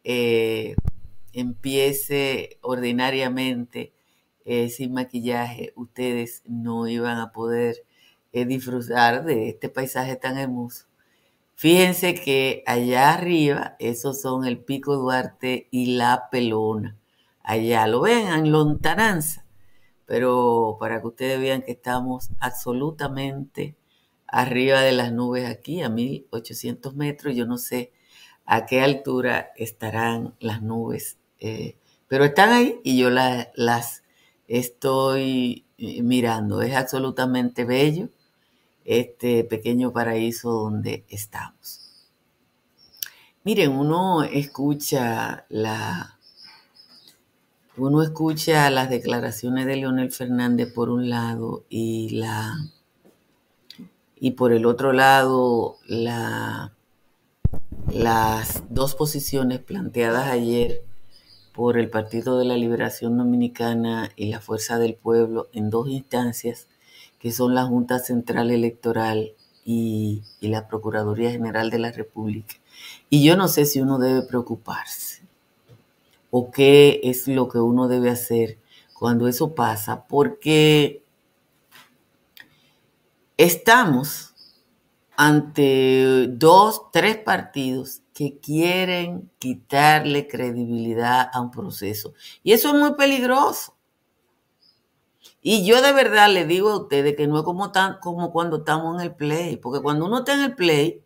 eh, 0.04 0.76
empiece 1.34 2.60
ordinariamente 2.62 3.94
eh, 4.46 4.70
sin 4.70 4.94
maquillaje, 4.94 5.74
ustedes 5.76 6.44
no 6.46 6.88
iban 6.88 7.18
a 7.20 7.32
poder 7.32 7.86
disfrutar 8.32 9.26
de 9.26 9.50
este 9.50 9.70
paisaje 9.70 10.16
tan 10.16 10.38
hermoso. 10.38 10.89
Fíjense 11.60 12.16
que 12.16 12.64
allá 12.66 13.12
arriba, 13.14 13.76
esos 13.80 14.22
son 14.22 14.46
el 14.46 14.60
Pico 14.60 14.96
Duarte 14.96 15.68
y 15.72 15.98
la 15.98 16.30
Pelona. 16.32 16.98
Allá 17.44 17.86
lo 17.86 18.00
ven 18.00 18.30
en 18.30 18.50
lontananza, 18.50 19.46
pero 20.06 20.78
para 20.80 21.02
que 21.02 21.08
ustedes 21.08 21.38
vean 21.38 21.64
que 21.64 21.74
estamos 21.74 22.30
absolutamente 22.40 23.76
arriba 24.26 24.80
de 24.80 24.94
las 24.94 25.12
nubes 25.12 25.50
aquí, 25.50 25.82
a 25.82 25.90
1800 25.90 26.96
metros, 26.96 27.36
yo 27.36 27.46
no 27.46 27.58
sé 27.58 27.92
a 28.46 28.66
qué 28.66 28.80
altura 28.80 29.52
estarán 29.58 30.36
las 30.40 30.62
nubes, 30.62 31.18
eh, 31.42 31.76
pero 32.08 32.24
están 32.24 32.54
ahí 32.54 32.80
y 32.86 32.98
yo 32.98 33.10
las 33.10 34.04
estoy 34.48 35.66
eh, 35.78 36.04
mirando. 36.04 36.62
Es 36.62 36.74
absolutamente 36.74 37.66
bello 37.66 38.12
este 38.90 39.44
pequeño 39.44 39.94
paraíso 39.94 40.52
donde 40.52 41.06
estamos. 41.10 41.80
Miren, 43.44 43.72
uno 43.72 44.24
escucha 44.24 45.46
la 45.50 46.18
uno 47.78 48.02
escucha 48.02 48.70
las 48.72 48.90
declaraciones 48.90 49.66
de 49.68 49.78
Leonel 49.78 50.12
Fernández 50.12 50.74
por 50.74 50.90
un 50.90 51.10
lado 51.10 51.64
y 51.70 52.10
la 52.10 52.58
y 54.20 54.32
por 54.32 54.52
el 54.52 54.66
otro 54.66 54.92
lado 54.92 55.78
la, 55.86 56.74
las 57.94 58.64
dos 58.70 58.96
posiciones 58.96 59.60
planteadas 59.60 60.28
ayer 60.30 60.84
por 61.54 61.78
el 61.78 61.90
Partido 61.90 62.40
de 62.40 62.46
la 62.46 62.58
Liberación 62.58 63.18
Dominicana 63.18 64.12
y 64.16 64.30
la 64.30 64.42
Fuerza 64.42 64.80
del 64.80 64.96
Pueblo 64.96 65.48
en 65.54 65.70
dos 65.70 65.90
instancias, 65.90 66.68
que 67.20 67.32
son 67.32 67.54
la 67.54 67.66
Junta 67.66 68.00
Central 68.00 68.50
Electoral 68.50 69.34
y, 69.66 70.24
la 70.42 70.68
Procuraduría 70.68 71.32
General 71.32 71.70
de 71.70 71.80
la 71.80 71.92
República. 71.92 72.56
Y 73.10 73.24
yo 73.24 73.36
no 73.36 73.48
sé 73.48 73.66
si 73.66 73.82
uno 73.82 74.00
debe 74.00 74.24
preocuparse 74.24 75.22
o 76.32 76.50
qué 76.50 77.02
es 77.04 77.28
lo 77.28 77.50
que 77.50 77.60
uno 77.60 77.88
debe 77.88 78.10
hacer 78.10 78.58
cuando 78.94 79.28
eso 79.28 79.54
pasa, 79.56 80.06
porque 80.08 81.04
estamos 83.38 84.34
ante 85.16 86.28
dos, 86.30 86.92
tres 86.92 87.18
partidos 87.18 88.02
que 88.14 88.40
quieren 88.40 89.30
quitarle 89.40 90.28
credibilidad 90.28 91.30
a 91.32 91.42
un 91.42 91.52
proceso. 91.52 92.14
Y 92.44 92.54
eso 92.54 92.70
es 92.70 92.76
muy 92.76 92.94
peligroso. 92.96 93.79
Y 95.42 95.66
yo 95.66 95.82
de 95.82 95.94
verdad 95.94 96.30
le 96.30 96.46
digo 96.46 96.70
a 96.70 96.78
ustedes 96.82 97.16
que 97.16 97.28
no 97.28 97.38
es 97.40 97.44
como, 97.44 97.72
tan, 97.72 98.00
como 98.00 98.32
cuando 98.32 98.58
estamos 98.58 98.96
en 98.96 99.08
el 99.08 99.16
play, 99.16 99.58
porque 99.58 99.82
cuando 99.82 100.06
uno 100.06 100.20
está 100.20 100.34
en 100.34 100.42
el 100.42 100.56
play, 100.56 101.04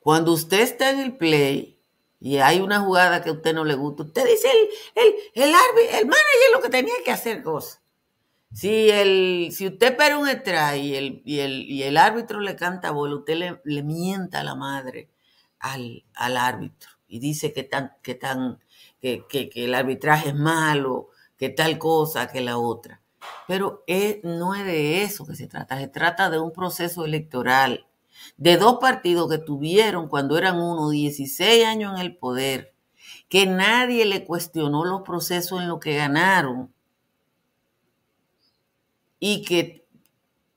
cuando 0.00 0.32
usted 0.32 0.60
está 0.60 0.90
en 0.90 1.00
el 1.00 1.16
play 1.16 1.78
y 2.18 2.38
hay 2.38 2.60
una 2.60 2.80
jugada 2.80 3.22
que 3.22 3.30
a 3.30 3.32
usted 3.32 3.54
no 3.54 3.64
le 3.64 3.74
gusta, 3.74 4.02
usted 4.02 4.26
dice 4.26 4.48
el, 4.50 5.04
el, 5.04 5.14
el, 5.44 5.54
el 6.00 6.06
manager 6.06 6.52
lo 6.52 6.60
que 6.60 6.68
tenía 6.70 6.94
que 7.04 7.12
hacer 7.12 7.42
cosas. 7.42 7.80
Si, 8.52 8.90
el, 8.90 9.50
si 9.52 9.68
usted 9.68 9.92
espera 9.92 10.18
un 10.18 10.28
strike 10.28 10.82
y 10.82 10.94
el, 10.96 11.22
y 11.24 11.38
el, 11.38 11.70
y 11.70 11.84
el 11.84 11.96
árbitro 11.96 12.40
le 12.40 12.56
canta 12.56 12.90
bola, 12.90 13.16
usted 13.16 13.60
le, 13.64 13.82
mienta 13.84 14.42
la 14.42 14.56
madre 14.56 15.08
al, 15.60 16.04
al 16.14 16.36
árbitro 16.36 16.90
y 17.06 17.20
dice 17.20 17.52
que, 17.52 17.62
tan, 17.62 17.92
que, 18.02 18.16
tan, 18.16 18.58
que, 19.00 19.24
que, 19.28 19.50
el 19.54 19.74
arbitraje 19.74 20.30
es 20.30 20.34
malo, 20.34 21.09
que 21.40 21.48
tal 21.48 21.78
cosa, 21.78 22.28
que 22.28 22.42
la 22.42 22.58
otra. 22.58 23.00
Pero 23.48 23.82
es, 23.86 24.18
no 24.22 24.54
es 24.54 24.62
de 24.66 25.02
eso 25.02 25.26
que 25.26 25.34
se 25.34 25.46
trata, 25.46 25.78
se 25.78 25.88
trata 25.88 26.28
de 26.28 26.38
un 26.38 26.52
proceso 26.52 27.06
electoral, 27.06 27.86
de 28.36 28.58
dos 28.58 28.76
partidos 28.78 29.30
que 29.30 29.38
tuvieron 29.38 30.08
cuando 30.08 30.36
eran 30.36 30.60
uno 30.60 30.90
16 30.90 31.64
años 31.64 31.94
en 31.94 32.02
el 32.02 32.14
poder, 32.14 32.74
que 33.30 33.46
nadie 33.46 34.04
le 34.04 34.26
cuestionó 34.26 34.84
los 34.84 35.00
procesos 35.00 35.62
en 35.62 35.68
los 35.68 35.80
que 35.80 35.96
ganaron 35.96 36.74
y 39.18 39.42
que 39.42 39.86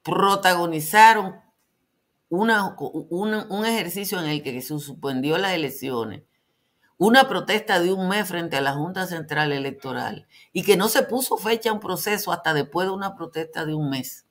protagonizaron 0.03 1.39
un 2.27 3.65
ejercicio 3.65 4.19
en 4.19 4.25
el 4.25 4.43
que 4.43 4.61
se 4.61 4.77
suspendió 4.79 5.37
las 5.37 5.53
elecciones, 5.53 6.23
una 7.05 7.27
protesta 7.27 7.79
de 7.81 7.91
un 7.91 8.07
mes 8.07 8.27
frente 8.27 8.55
a 8.55 8.61
la 8.61 8.73
Junta 8.73 9.07
Central 9.07 9.51
Electoral 9.51 10.27
y 10.53 10.63
que 10.63 10.77
no 10.77 10.87
se 10.87 11.03
puso 11.03 11.37
fecha 11.37 11.69
a 11.69 11.73
un 11.73 11.79
proceso 11.81 12.31
hasta 12.31 12.53
después 12.53 12.87
de 12.87 12.93
una 12.93 13.15
protesta 13.15 13.65
de 13.65 13.73
un 13.73 13.89
mes. 13.89 14.25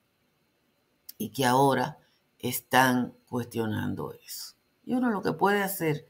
y 1.19 1.31
que 1.31 1.45
ahora 1.45 1.99
están 2.39 3.15
cuestionando 3.29 4.13
eso. 4.13 4.55
Y 4.85 4.95
uno 4.95 5.11
lo 5.11 5.23
que 5.23 5.33
puede 5.33 5.63
hacer 5.63 6.09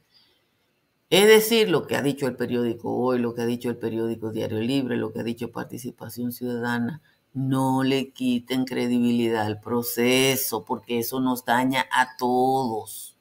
es 1.11 1.27
decir 1.27 1.69
lo 1.69 1.87
que 1.87 1.97
ha 1.97 2.03
dicho 2.03 2.27
el 2.27 2.37
periódico 2.37 2.97
Hoy, 2.97 3.19
lo 3.19 3.35
que 3.35 3.43
ha 3.43 3.47
dicho 3.47 3.69
el 3.69 3.77
periódico 3.77 4.31
Diario 4.33 4.61
Libre, 4.61 4.97
lo 4.97 5.13
que 5.13 5.21
ha 5.21 5.23
dicho 5.25 5.53
Participación 5.53 6.33
Ciudadana. 6.33 7.03
No 7.35 7.83
le 7.83 8.13
quiten 8.13 8.65
credibilidad 8.65 9.45
al 9.47 9.61
proceso 9.61 10.65
porque 10.65 10.99
eso 11.01 11.21
nos 11.21 11.45
daña 11.45 11.87
a 11.91 12.17
todos. 12.17 13.12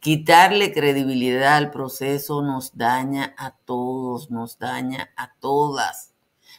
Quitarle 0.00 0.72
credibilidad 0.72 1.56
al 1.56 1.70
proceso 1.70 2.42
nos 2.42 2.76
daña 2.76 3.34
a 3.36 3.56
todos, 3.56 4.30
nos 4.30 4.58
daña 4.58 5.10
a 5.16 5.34
todas. 5.40 6.14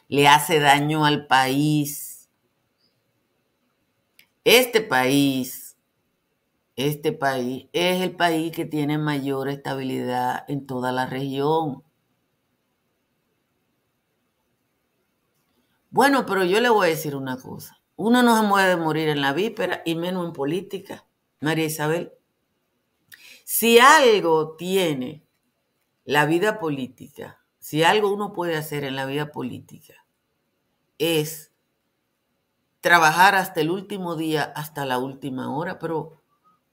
Le 0.08 0.28
hace 0.28 0.60
daño 0.60 1.06
al 1.06 1.28
país. 1.28 2.30
Este 4.44 4.82
país 4.82 5.70
este 6.80 7.12
país 7.12 7.68
es 7.74 8.02
el 8.02 8.16
país 8.16 8.54
que 8.54 8.64
tiene 8.64 8.98
mayor 8.98 9.50
estabilidad 9.50 10.46
en 10.48 10.66
toda 10.66 10.94
la 10.94 11.06
región. 11.06 11.84
Bueno, 15.90 16.26
pero 16.26 16.46
yo 16.46 16.62
le 16.62 16.70
voy 16.70 16.88
a 16.88 16.90
decir 16.92 17.18
una 17.18 17.36
cosa. 17.36 17.82
Uno 17.98 18.24
no 18.24 18.42
se 18.42 18.48
puede 18.48 18.78
morir 18.78 19.10
en 19.10 19.20
la 19.20 19.34
víspera 19.34 19.82
y 19.84 19.96
menos 19.96 20.26
en 20.26 20.32
política, 20.32 21.06
María 21.42 21.66
Isabel. 21.66 22.14
Si 23.52 23.80
algo 23.80 24.56
tiene 24.58 25.26
la 26.06 26.28
vida 26.28 26.60
política, 26.60 27.44
si 27.58 27.82
algo 27.82 28.14
uno 28.14 28.32
puede 28.32 28.56
hacer 28.56 28.84
en 28.84 28.96
la 28.96 29.08
vida 29.08 29.32
política, 29.32 30.06
es 31.00 31.52
trabajar 32.80 33.34
hasta 33.34 33.62
el 33.62 33.72
último 33.72 34.16
día, 34.16 34.44
hasta 34.56 34.86
la 34.86 35.00
última 35.00 35.52
hora, 35.58 35.80
pero 35.80 36.22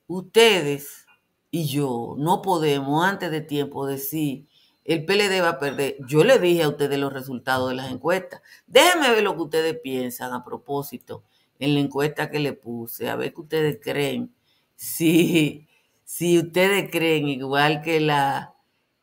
ustedes 0.06 1.06
y 1.50 1.64
yo 1.64 2.14
no 2.18 2.42
podemos 2.42 3.02
antes 3.06 3.30
de 3.30 3.40
tiempo 3.40 3.86
decir 3.86 4.46
el 4.84 5.06
PLD 5.06 5.40
va 5.40 5.48
a 5.48 5.58
perder. 5.58 5.96
Yo 6.06 6.24
le 6.24 6.38
dije 6.38 6.64
a 6.64 6.68
ustedes 6.68 6.98
los 6.98 7.10
resultados 7.10 7.70
de 7.70 7.76
las 7.76 7.90
encuestas. 7.90 8.42
Déjenme 8.66 9.12
ver 9.12 9.22
lo 9.22 9.34
que 9.34 9.42
ustedes 9.44 9.80
piensan 9.82 10.34
a 10.34 10.44
propósito 10.44 11.24
en 11.58 11.72
la 11.72 11.80
encuesta 11.80 12.30
que 12.30 12.38
le 12.38 12.52
puse, 12.52 13.08
a 13.08 13.16
ver 13.16 13.32
qué 13.32 13.40
ustedes 13.40 13.78
creen. 13.82 14.34
Si, 14.78 15.65
si 16.06 16.38
ustedes 16.38 16.90
creen 16.90 17.28
igual 17.28 17.82
que 17.82 18.00
la 18.00 18.54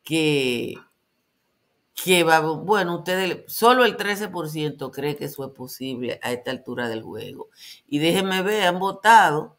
que, 0.04 0.76
que 1.94 2.24
va, 2.24 2.40
bueno, 2.40 2.98
ustedes, 2.98 3.44
solo 3.54 3.86
el 3.86 3.98
13% 3.98 4.92
cree 4.92 5.16
que 5.16 5.26
eso 5.26 5.46
es 5.46 5.52
posible 5.52 6.20
a 6.24 6.32
esta 6.32 6.52
altura 6.52 6.88
del 6.90 7.04
juego. 7.04 7.50
Y 7.88 8.00
déjenme 8.00 8.42
ver, 8.42 8.68
han 8.68 8.80
votado 8.80 9.58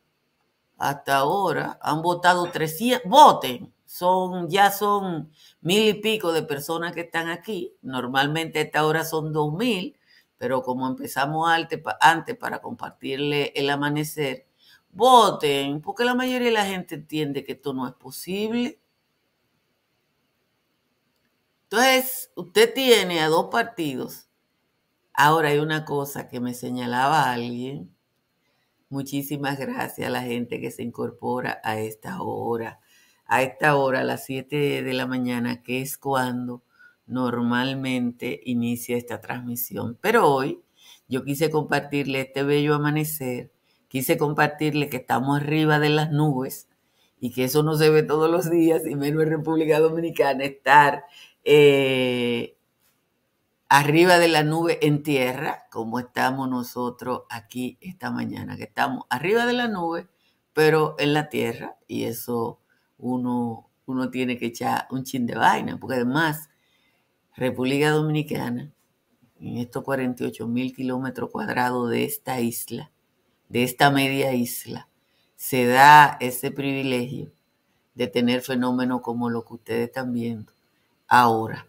hasta 0.78 1.16
ahora 1.18 1.78
han 1.82 2.02
votado 2.02 2.50
300, 2.50 3.08
voten, 3.08 3.72
son, 3.86 4.48
ya 4.50 4.70
son 4.70 5.30
mil 5.60 5.88
y 5.88 5.94
pico 5.94 6.32
de 6.32 6.42
personas 6.42 6.92
que 6.92 7.02
están 7.02 7.28
aquí, 7.28 7.74
normalmente 7.82 8.58
a 8.58 8.62
esta 8.62 8.86
hora 8.86 9.04
son 9.04 9.32
dos 9.32 9.52
mil, 9.52 9.96
pero 10.38 10.62
como 10.62 10.86
empezamos 10.88 11.48
antes 12.00 12.36
para 12.36 12.60
compartirle 12.60 13.52
el 13.54 13.70
amanecer, 13.70 14.46
voten, 14.94 15.80
porque 15.82 16.04
la 16.04 16.14
mayoría 16.14 16.48
de 16.48 16.54
la 16.54 16.66
gente 16.66 16.94
entiende 16.96 17.44
que 17.44 17.52
esto 17.52 17.74
no 17.74 17.86
es 17.88 17.94
posible. 17.94 18.80
Entonces, 21.64 22.30
usted 22.36 22.72
tiene 22.72 23.20
a 23.20 23.28
dos 23.28 23.48
partidos. 23.50 24.28
Ahora 25.14 25.50
hay 25.50 25.58
una 25.58 25.84
cosa 25.84 26.28
que 26.28 26.40
me 26.40 26.54
señalaba 26.54 27.32
alguien 27.32 27.94
Muchísimas 28.90 29.58
gracias 29.58 30.06
a 30.06 30.10
la 30.10 30.22
gente 30.22 30.60
que 30.60 30.70
se 30.70 30.82
incorpora 30.82 31.60
a 31.64 31.78
esta 31.80 32.22
hora, 32.22 32.80
a 33.26 33.42
esta 33.42 33.76
hora, 33.76 34.00
a 34.00 34.04
las 34.04 34.24
7 34.24 34.82
de 34.82 34.92
la 34.92 35.06
mañana, 35.06 35.62
que 35.62 35.80
es 35.82 35.98
cuando 35.98 36.62
normalmente 37.06 38.40
inicia 38.44 38.96
esta 38.96 39.20
transmisión. 39.20 39.98
Pero 40.00 40.28
hoy 40.32 40.62
yo 41.08 41.24
quise 41.24 41.50
compartirle 41.50 42.20
este 42.20 42.44
bello 42.44 42.74
amanecer, 42.74 43.52
quise 43.94 44.18
compartirle 44.18 44.88
que 44.88 44.96
estamos 44.96 45.40
arriba 45.40 45.78
de 45.78 45.88
las 45.88 46.10
nubes 46.10 46.68
y 47.20 47.30
que 47.30 47.44
eso 47.44 47.62
no 47.62 47.76
se 47.76 47.90
ve 47.90 48.02
todos 48.02 48.28
los 48.28 48.50
días, 48.50 48.84
y 48.88 48.96
menos 48.96 49.22
en 49.22 49.30
República 49.30 49.78
Dominicana, 49.78 50.42
estar 50.42 51.04
eh, 51.44 52.56
arriba 53.68 54.18
de 54.18 54.26
la 54.26 54.42
nube 54.42 54.84
en 54.84 55.04
tierra, 55.04 55.66
como 55.70 56.00
estamos 56.00 56.48
nosotros 56.48 57.22
aquí 57.30 57.78
esta 57.80 58.10
mañana, 58.10 58.56
que 58.56 58.64
estamos 58.64 59.04
arriba 59.10 59.46
de 59.46 59.52
la 59.52 59.68
nube, 59.68 60.08
pero 60.52 60.96
en 60.98 61.14
la 61.14 61.28
tierra, 61.28 61.76
y 61.86 62.02
eso 62.02 62.58
uno, 62.98 63.70
uno 63.86 64.10
tiene 64.10 64.36
que 64.36 64.46
echar 64.46 64.88
un 64.90 65.04
chin 65.04 65.24
de 65.24 65.36
vaina, 65.36 65.78
porque 65.78 65.94
además 65.94 66.50
República 67.36 67.90
Dominicana, 67.90 68.72
en 69.38 69.58
estos 69.58 69.84
48 69.84 70.48
mil 70.48 70.74
kilómetros 70.74 71.30
cuadrados 71.30 71.90
de 71.90 72.02
esta 72.02 72.40
isla, 72.40 72.90
de 73.48 73.62
esta 73.62 73.90
media 73.90 74.34
isla, 74.34 74.88
se 75.36 75.66
da 75.66 76.16
ese 76.20 76.50
privilegio 76.50 77.32
de 77.94 78.06
tener 78.08 78.42
fenómenos 78.42 79.00
como 79.02 79.30
lo 79.30 79.44
que 79.44 79.54
ustedes 79.54 79.88
están 79.88 80.12
viendo 80.12 80.52
ahora 81.06 81.66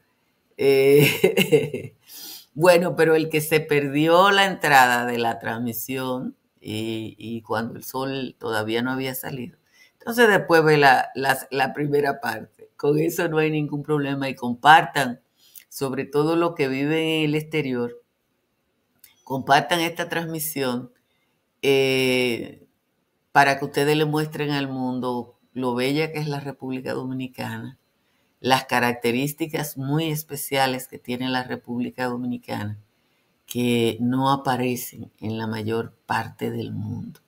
eh, 0.57 1.95
bueno, 2.53 2.95
pero 2.95 3.15
el 3.15 3.29
que 3.29 3.41
se 3.41 3.59
perdió 3.59 4.31
la 4.31 4.45
entrada 4.45 5.05
de 5.05 5.17
la 5.17 5.39
transmisión 5.39 6.35
y, 6.61 7.41
cuando 7.43 7.75
el 7.75 7.83
sol 7.83 8.35
todavía 8.39 8.81
no 8.81 8.91
había 8.91 9.13
salido, 9.13 9.57
entonces 9.99 10.27
después 10.27 10.63
ve 10.63 10.77
la, 10.77 11.11
la, 11.13 11.73
primera 11.73 12.19
parte. 12.21 12.71
Con 12.75 12.97
eso 12.97 13.27
no 13.27 13.37
hay 13.37 13.51
ningún 13.51 13.83
problema 13.83 14.29
y 14.29 14.35
compartan, 14.35 15.21
sobre 15.69 16.05
todo 16.05 16.35
lo 16.35 16.55
que 16.55 16.67
viven 16.67 16.97
en 16.97 17.25
el 17.25 17.35
exterior, 17.35 18.01
compartan 19.23 19.79
esta 19.81 20.09
transmisión 20.09 20.91
eh, 21.67 22.67
para 23.31 23.59
que 23.59 23.65
ustedes 23.65 23.97
le 23.97 24.05
muestren 24.05 24.51
al 24.51 24.67
mundo 24.67 25.39
lo 25.53 25.75
bella 25.75 26.11
que 26.11 26.19
es 26.19 26.27
la 26.27 26.39
República 26.39 26.93
Dominicana 26.93 27.79
las 28.45 28.65
características 28.65 29.75
muy 29.75 30.11
especiales 30.11 30.87
que 30.87 30.99
tiene 30.99 31.29
la 31.29 31.43
República 31.43 32.05
Dominicana 32.05 32.77
que 33.47 33.97
no 33.99 34.31
aparecen 34.31 35.11
en 35.19 35.39
la 35.39 35.47
mayor 35.47 35.95
parte 36.05 36.51
del 36.51 36.71
mundo. 36.71 37.21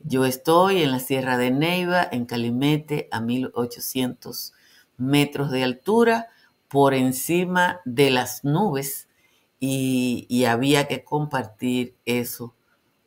Yo 0.00 0.24
estoy 0.24 0.82
en 0.82 0.92
la 0.92 0.98
Sierra 0.98 1.36
de 1.36 1.50
Neiva, 1.50 2.08
en 2.10 2.24
Calimete, 2.24 3.06
a 3.12 3.20
1800 3.20 4.54
metros 4.96 5.50
de 5.50 5.62
altura, 5.62 6.28
por 6.68 6.94
encima 6.94 7.80
de 7.84 8.08
las 8.08 8.42
nubes, 8.42 9.08
y, 9.60 10.26
y 10.30 10.46
había 10.46 10.88
que 10.88 11.04
compartir 11.04 11.96
eso 12.06 12.54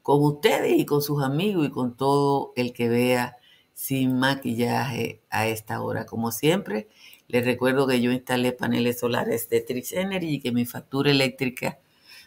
con 0.02 0.24
ustedes 0.24 0.78
y 0.78 0.86
con 0.86 1.02
sus 1.02 1.24
amigos 1.24 1.68
y 1.68 1.72
con 1.72 1.96
todo 1.96 2.54
el 2.56 2.74
que 2.74 2.90
vea 2.90 3.38
sin 3.74 4.20
maquillaje 4.20 5.22
a 5.30 5.48
esta 5.48 5.82
hora. 5.82 6.06
Como 6.06 6.32
siempre, 6.32 6.88
les 7.28 7.46
recuerdo 7.46 7.88
que 7.88 8.02
yo 8.02 8.12
instalé 8.12 8.52
paneles 8.52 9.00
solares 9.00 9.50
de 9.50 9.62
Trix 9.62 9.94
Energy 9.94 10.36
y 10.36 10.40
que 10.40 10.52
mi 10.52 10.66
factura 10.66 11.12
eléctrica 11.12 11.80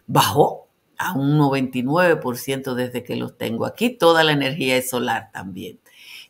bajó 0.07 0.69
a 0.97 1.13
un 1.13 1.39
99% 1.39 2.75
desde 2.75 3.03
que 3.03 3.17
los 3.17 3.37
tengo 3.37 3.67
aquí. 3.67 3.91
Toda 3.91 4.25
la 4.25 4.33
energía 4.33 4.77
es 4.77 4.89
solar 4.89 5.31
también. 5.33 5.79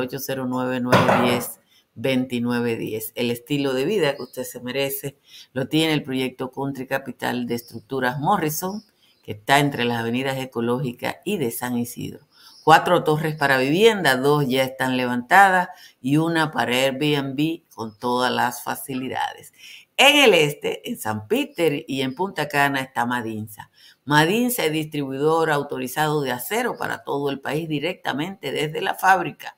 809-910-2910. 1.96 3.12
El 3.14 3.30
estilo 3.30 3.74
de 3.74 3.84
vida 3.84 4.16
que 4.16 4.22
usted 4.22 4.44
se 4.44 4.60
merece 4.60 5.18
lo 5.52 5.68
tiene 5.68 5.92
el 5.92 6.02
proyecto 6.02 6.50
Country 6.50 6.86
Capital 6.86 7.46
de 7.46 7.54
Estructuras 7.54 8.18
Morrison, 8.18 8.82
que 9.22 9.32
está 9.32 9.58
entre 9.58 9.84
las 9.84 10.00
avenidas 10.00 10.38
ecológicas 10.38 11.16
y 11.24 11.38
de 11.38 11.50
San 11.50 11.78
Isidro 11.78 12.26
cuatro 12.64 13.04
torres 13.04 13.36
para 13.36 13.58
vivienda, 13.58 14.16
dos 14.16 14.48
ya 14.48 14.64
están 14.64 14.96
levantadas 14.96 15.68
y 16.00 16.16
una 16.16 16.50
para 16.50 16.74
Airbnb 16.74 17.62
con 17.68 17.96
todas 17.96 18.32
las 18.32 18.64
facilidades. 18.64 19.52
En 19.96 20.16
el 20.16 20.34
este, 20.34 20.88
en 20.88 20.98
San 20.98 21.28
Peter 21.28 21.84
y 21.86 22.00
en 22.00 22.14
Punta 22.16 22.48
Cana 22.48 22.80
está 22.80 23.06
Madinza. 23.06 23.70
Madinza 24.04 24.64
es 24.64 24.72
distribuidor 24.72 25.50
autorizado 25.50 26.22
de 26.22 26.32
acero 26.32 26.76
para 26.76 27.04
todo 27.04 27.30
el 27.30 27.40
país 27.40 27.68
directamente 27.68 28.50
desde 28.50 28.80
la 28.80 28.94
fábrica. 28.94 29.56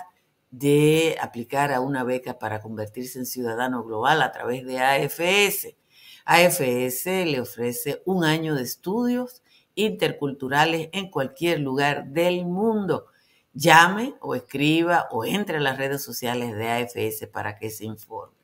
de 0.51 1.17
aplicar 1.21 1.73
a 1.73 1.81
una 1.81 2.05
beca 2.05 2.39
para 2.39 2.61
convertirse 2.61 3.19
en 3.19 3.27
ciudadano 3.27 3.83
global 3.83 4.23
a 4.23 4.31
través 4.31 4.65
de 4.65 4.79
AFS. 4.79 5.77
AFS 6.25 7.07
le 7.27 7.41
ofrece 7.41 8.03
un 8.05 8.25
año 8.25 8.55
de 8.55 8.63
estudios 8.63 9.43
interculturales 9.75 10.91
en 10.93 11.11
cualquier 11.11 11.61
lugar 11.61 12.07
del 12.07 12.45
mundo. 12.45 13.07
Llame 13.53 14.15
o 14.21 14.35
escriba 14.35 15.09
o 15.11 15.25
entre 15.25 15.59
a 15.59 15.61
las 15.61 15.77
redes 15.77 16.03
sociales 16.03 16.55
de 16.55 16.71
AFS 16.71 17.27
para 17.33 17.57
que 17.57 17.71
se 17.71 17.85
informe. 17.85 18.37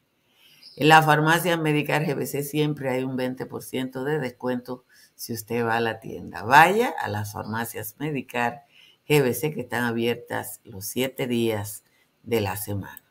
En 0.76 0.88
la 0.88 1.02
farmacia 1.02 1.56
Medicar 1.56 2.04
GBC 2.06 2.42
siempre 2.42 2.90
hay 2.90 3.04
un 3.04 3.16
20% 3.16 4.02
de 4.02 4.18
descuento 4.18 4.84
si 5.14 5.32
usted 5.32 5.64
va 5.64 5.76
a 5.76 5.80
la 5.80 6.00
tienda. 6.00 6.42
Vaya 6.42 6.94
a 6.98 7.08
las 7.08 7.32
farmacias 7.32 7.96
Medicar 7.98 8.64
GBC 9.10 9.52
que 9.52 9.60
están 9.62 9.82
abiertas 9.82 10.60
los 10.62 10.86
siete 10.86 11.26
días 11.26 11.82
de 12.22 12.40
la 12.40 12.56
semana. 12.56 13.02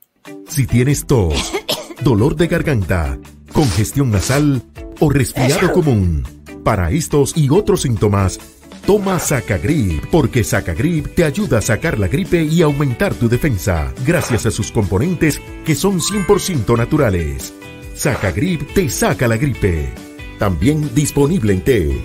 Si 0.48 0.66
tienes 0.66 1.06
tos, 1.06 1.52
dolor 2.02 2.38
de 2.38 2.48
garganta, 2.48 3.20
congestión 3.52 4.10
nasal 4.10 4.64
o 5.02 5.10
resfriado 5.10 5.74
común, 5.74 6.24
para 6.64 6.92
estos 6.92 7.36
y 7.36 7.50
otros 7.50 7.82
síntomas, 7.82 8.40
toma 8.86 9.20
Sacagrip, 9.20 10.06
porque 10.10 10.46
Sacagrip 10.46 11.16
te 11.16 11.26
ayuda 11.26 11.58
a 11.58 11.62
sacar 11.62 12.00
la 12.00 12.08
gripe 12.08 12.44
y 12.44 12.62
aumentar 12.62 13.14
tu 13.14 13.28
defensa, 13.28 13.94
gracias 14.06 14.46
a 14.46 14.52
sus 14.52 14.72
componentes 14.72 15.42
que 15.66 15.76
son 15.76 16.00
100% 16.00 16.78
naturales. 16.78 17.54
Sacagrip 17.94 18.74
te 18.74 18.90
saca 18.90 19.28
la 19.28 19.36
gripe. 19.36 19.94
También 20.38 20.96
disponible 20.96 21.52
en 21.52 21.62
té. 21.62 22.02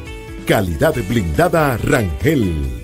Calidad 0.47 0.95
blindada 1.09 1.77
Rangel. 1.77 2.84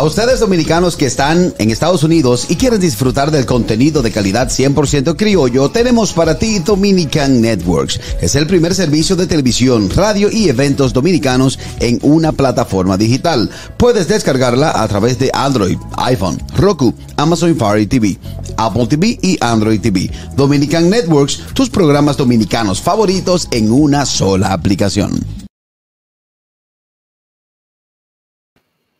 A 0.00 0.04
ustedes 0.04 0.40
dominicanos 0.40 0.96
que 0.96 1.04
están 1.04 1.52
en 1.58 1.70
Estados 1.70 2.02
Unidos 2.04 2.46
y 2.48 2.56
quieren 2.56 2.80
disfrutar 2.80 3.30
del 3.30 3.44
contenido 3.44 4.00
de 4.00 4.10
calidad 4.10 4.48
100% 4.48 5.14
criollo, 5.14 5.68
tenemos 5.68 6.14
para 6.14 6.38
ti 6.38 6.58
Dominican 6.60 7.42
Networks. 7.42 8.00
Es 8.22 8.34
el 8.34 8.46
primer 8.46 8.74
servicio 8.74 9.14
de 9.14 9.26
televisión, 9.26 9.90
radio 9.90 10.30
y 10.32 10.48
eventos 10.48 10.94
dominicanos 10.94 11.58
en 11.80 11.98
una 12.00 12.32
plataforma 12.32 12.96
digital. 12.96 13.50
Puedes 13.76 14.08
descargarla 14.08 14.82
a 14.82 14.88
través 14.88 15.18
de 15.18 15.30
Android, 15.34 15.76
iPhone, 15.98 16.42
Roku, 16.56 16.94
Amazon 17.18 17.54
Fire 17.54 17.86
TV, 17.86 18.18
Apple 18.56 18.86
TV 18.86 19.18
y 19.20 19.36
Android 19.42 19.82
TV. 19.82 20.10
Dominican 20.34 20.88
Networks, 20.88 21.42
tus 21.52 21.68
programas 21.68 22.16
dominicanos 22.16 22.80
favoritos 22.80 23.48
en 23.50 23.70
una 23.70 24.06
sola 24.06 24.54
aplicación. 24.54 25.39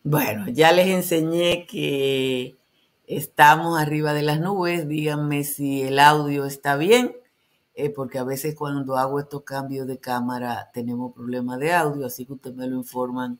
Bueno, 0.03 0.47
ya 0.49 0.71
les 0.71 0.87
enseñé 0.87 1.67
que 1.67 2.55
estamos 3.05 3.79
arriba 3.79 4.13
de 4.13 4.23
las 4.23 4.39
nubes. 4.39 4.87
Díganme 4.87 5.43
si 5.43 5.83
el 5.83 5.99
audio 5.99 6.45
está 6.45 6.75
bien, 6.75 7.15
eh, 7.75 7.91
porque 7.91 8.17
a 8.17 8.23
veces 8.23 8.55
cuando 8.55 8.97
hago 8.97 9.19
estos 9.19 9.43
cambios 9.43 9.85
de 9.87 9.99
cámara 9.99 10.71
tenemos 10.73 11.13
problemas 11.13 11.59
de 11.59 11.73
audio, 11.73 12.07
así 12.07 12.25
que 12.25 12.33
ustedes 12.33 12.55
me 12.55 12.67
lo 12.67 12.77
informan 12.77 13.39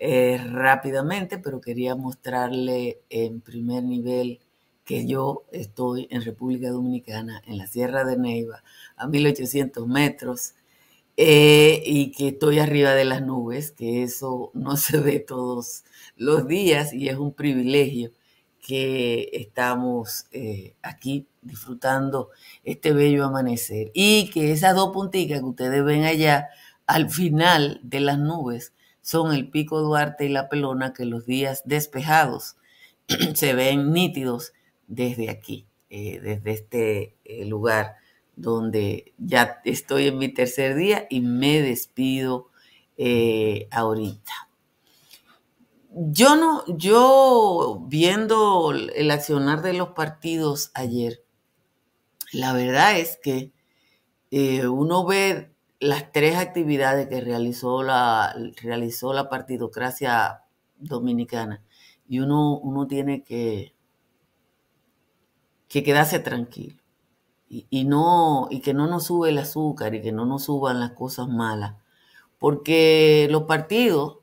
eh, 0.00 0.38
rápidamente, 0.50 1.38
pero 1.38 1.60
quería 1.60 1.94
mostrarle 1.94 3.00
en 3.10 3.40
primer 3.40 3.84
nivel 3.84 4.40
que 4.84 5.06
yo 5.06 5.44
estoy 5.52 6.08
en 6.10 6.22
República 6.24 6.70
Dominicana, 6.70 7.42
en 7.46 7.58
la 7.58 7.66
Sierra 7.68 8.04
de 8.04 8.18
Neiva, 8.18 8.64
a 8.96 9.06
1800 9.06 9.86
metros 9.86 10.54
eh, 11.16 11.82
y 11.86 12.10
que 12.10 12.28
estoy 12.28 12.58
arriba 12.58 12.92
de 12.94 13.04
las 13.04 13.22
nubes, 13.22 13.70
que 13.70 14.02
eso 14.02 14.50
no 14.54 14.76
se 14.76 14.98
ve 14.98 15.20
todos 15.20 15.84
los 16.16 16.46
días 16.46 16.92
y 16.92 17.08
es 17.08 17.16
un 17.16 17.32
privilegio 17.32 18.10
que 18.60 19.28
estamos 19.32 20.26
eh, 20.32 20.74
aquí 20.82 21.28
disfrutando 21.42 22.30
este 22.64 22.92
bello 22.92 23.24
amanecer. 23.24 23.90
Y 23.94 24.30
que 24.30 24.52
esas 24.52 24.74
dos 24.74 24.90
punticas 24.92 25.40
que 25.40 25.44
ustedes 25.44 25.84
ven 25.84 26.04
allá 26.04 26.48
al 26.86 27.10
final 27.10 27.80
de 27.82 28.00
las 28.00 28.18
nubes 28.18 28.72
son 29.02 29.34
el 29.34 29.50
pico 29.50 29.80
Duarte 29.80 30.24
y 30.24 30.30
la 30.30 30.48
Pelona 30.48 30.94
que 30.94 31.04
los 31.04 31.26
días 31.26 31.62
despejados 31.66 32.56
se 33.34 33.54
ven 33.54 33.92
nítidos 33.92 34.54
desde 34.86 35.30
aquí, 35.30 35.66
eh, 35.90 36.20
desde 36.20 36.50
este 36.52 37.16
lugar 37.46 37.96
donde 38.36 39.12
ya 39.18 39.60
estoy 39.64 40.08
en 40.08 40.18
mi 40.18 40.28
tercer 40.28 40.74
día 40.74 41.06
y 41.08 41.20
me 41.20 41.60
despido 41.62 42.48
eh, 42.96 43.68
ahorita. 43.70 44.32
Yo 45.90 46.34
no, 46.36 46.64
yo 46.66 47.84
viendo 47.86 48.72
el 48.72 49.10
accionar 49.10 49.62
de 49.62 49.74
los 49.74 49.90
partidos 49.90 50.72
ayer, 50.74 51.22
la 52.32 52.52
verdad 52.52 52.98
es 52.98 53.16
que 53.22 53.52
eh, 54.32 54.66
uno 54.66 55.06
ve 55.06 55.52
las 55.78 56.10
tres 56.10 56.36
actividades 56.36 57.08
que 57.08 57.20
realizó 57.20 57.84
la, 57.84 58.34
realizó 58.60 59.12
la 59.12 59.28
partidocracia 59.28 60.42
dominicana 60.78 61.62
y 62.08 62.18
uno, 62.18 62.58
uno 62.58 62.88
tiene 62.88 63.22
que, 63.22 63.74
que 65.68 65.84
quedarse 65.84 66.18
tranquilo 66.18 66.83
y, 67.48 67.84
no, 67.84 68.48
y 68.50 68.60
que 68.60 68.74
no 68.74 68.86
nos 68.86 69.04
sube 69.04 69.28
el 69.28 69.38
azúcar 69.38 69.94
y 69.94 70.02
que 70.02 70.12
no 70.12 70.24
nos 70.26 70.44
suban 70.44 70.80
las 70.80 70.92
cosas 70.92 71.28
malas. 71.28 71.74
Porque 72.38 73.28
los 73.30 73.44
partidos 73.44 74.18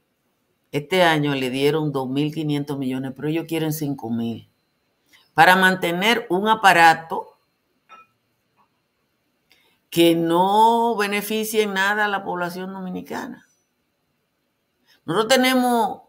este 0.72 1.04
año 1.04 1.36
le 1.36 1.50
dieron 1.50 1.92
2.500 1.94 2.78
millones, 2.78 3.14
pero 3.16 3.28
ellos 3.28 3.46
quieren 3.48 3.72
5.000 3.72 4.50
para 5.34 5.56
mantener 5.56 6.28
un 6.30 6.48
aparato 6.48 7.38
que 9.90 10.16
no 10.16 10.96
beneficie 10.96 11.64
en 11.64 11.74
nada 11.74 12.06
a 12.06 12.10
la 12.10 12.24
población 12.24 12.72
dominicana. 12.74 13.46
Nosotros 15.06 15.34
tenemos, 15.34 16.04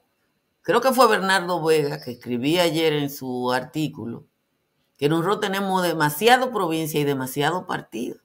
creo 0.62 0.80
que 0.80 0.92
fue 0.92 1.08
Bernardo 1.08 1.62
Vega 1.64 2.00
que 2.00 2.12
escribía 2.12 2.62
ayer 2.62 2.92
en 2.92 3.10
su 3.10 3.50
artículo, 3.52 4.26
que 4.96 5.08
nosotros 5.08 5.40
tenemos 5.40 5.82
demasiado 5.82 6.52
provincia 6.52 7.00
y 7.00 7.04
demasiado 7.04 7.66
partido. 7.66 8.18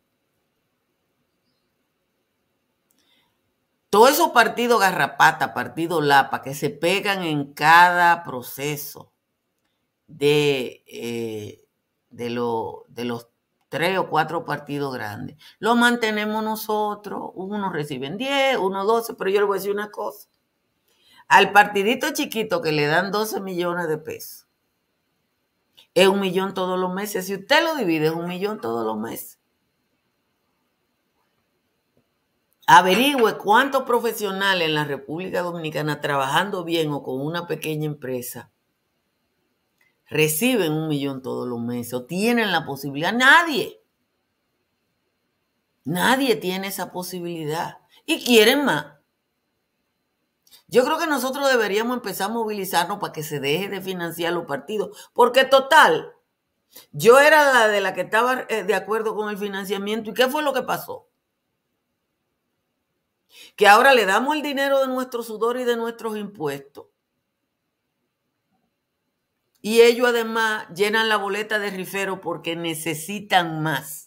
Todos 3.89 4.11
esos 4.11 4.31
partidos 4.31 4.81
garrapata, 4.81 5.53
partido 5.53 6.01
lapa, 6.01 6.41
que 6.41 6.53
se 6.53 6.69
pegan 6.69 7.23
en 7.23 7.53
cada 7.53 8.23
proceso 8.23 9.13
de, 10.07 10.83
eh, 10.87 11.65
de, 12.09 12.25
de 12.89 13.05
los 13.05 13.27
tres 13.69 13.97
o 13.97 14.09
cuatro 14.09 14.45
partidos 14.45 14.93
grandes, 14.93 15.37
lo 15.59 15.75
mantenemos 15.75 16.43
nosotros. 16.43 17.31
Unos 17.35 17.71
reciben 17.71 18.17
10, 18.17 18.57
uno 18.57 18.85
12, 18.85 19.13
pero 19.15 19.29
yo 19.29 19.39
le 19.39 19.45
voy 19.45 19.57
a 19.57 19.59
decir 19.59 19.73
una 19.73 19.89
cosa. 19.91 20.27
Al 21.27 21.51
partidito 21.51 22.11
chiquito 22.13 22.61
que 22.61 22.71
le 22.71 22.87
dan 22.87 23.11
12 23.11 23.41
millones 23.41 23.87
de 23.87 23.97
pesos, 23.97 24.46
es 26.01 26.07
un 26.07 26.19
millón 26.19 26.53
todos 26.53 26.79
los 26.79 26.93
meses. 26.93 27.25
Si 27.25 27.33
usted 27.33 27.63
lo 27.63 27.75
divide, 27.75 28.07
es 28.07 28.13
un 28.13 28.27
millón 28.27 28.61
todos 28.61 28.85
los 28.85 28.97
meses. 28.97 29.39
Averigüe 32.67 33.37
cuántos 33.37 33.83
profesionales 33.83 34.67
en 34.67 34.75
la 34.75 34.83
República 34.83 35.41
Dominicana 35.41 36.01
trabajando 36.01 36.63
bien 36.63 36.91
o 36.91 37.01
con 37.01 37.21
una 37.21 37.47
pequeña 37.47 37.85
empresa 37.85 38.51
reciben 40.09 40.71
un 40.71 40.87
millón 40.87 41.21
todos 41.21 41.47
los 41.47 41.59
meses 41.59 41.93
o 41.93 42.05
tienen 42.05 42.51
la 42.51 42.65
posibilidad. 42.65 43.13
Nadie. 43.13 43.81
Nadie 45.83 46.35
tiene 46.35 46.67
esa 46.67 46.91
posibilidad. 46.91 47.79
Y 48.05 48.23
quieren 48.23 48.65
más. 48.65 48.96
Yo 50.67 50.83
creo 50.83 50.97
que 50.97 51.07
nosotros 51.07 51.49
deberíamos 51.49 51.95
empezar 51.97 52.29
a 52.29 52.33
movilizarnos 52.33 52.99
para 52.99 53.13
que 53.13 53.23
se 53.23 53.39
deje 53.39 53.69
de 53.69 53.81
financiar 53.81 54.33
los 54.33 54.45
partidos. 54.45 55.09
Porque 55.13 55.45
total, 55.45 56.13
yo 56.91 57.19
era 57.19 57.53
la 57.53 57.67
de 57.69 57.81
la 57.81 57.93
que 57.93 58.01
estaba 58.01 58.45
eh, 58.49 58.63
de 58.63 58.75
acuerdo 58.75 59.15
con 59.15 59.29
el 59.29 59.37
financiamiento. 59.37 60.09
¿Y 60.11 60.13
qué 60.13 60.27
fue 60.27 60.43
lo 60.43 60.53
que 60.53 60.63
pasó? 60.63 61.07
Que 63.55 63.67
ahora 63.67 63.93
le 63.93 64.05
damos 64.05 64.35
el 64.35 64.41
dinero 64.41 64.79
de 64.79 64.87
nuestro 64.87 65.23
sudor 65.23 65.57
y 65.57 65.63
de 65.63 65.77
nuestros 65.77 66.17
impuestos. 66.17 66.87
Y 69.61 69.81
ellos 69.81 70.07
además 70.07 70.67
llenan 70.73 71.09
la 71.09 71.17
boleta 71.17 71.59
de 71.59 71.71
rifero 71.71 72.21
porque 72.21 72.55
necesitan 72.55 73.61
más. 73.61 74.06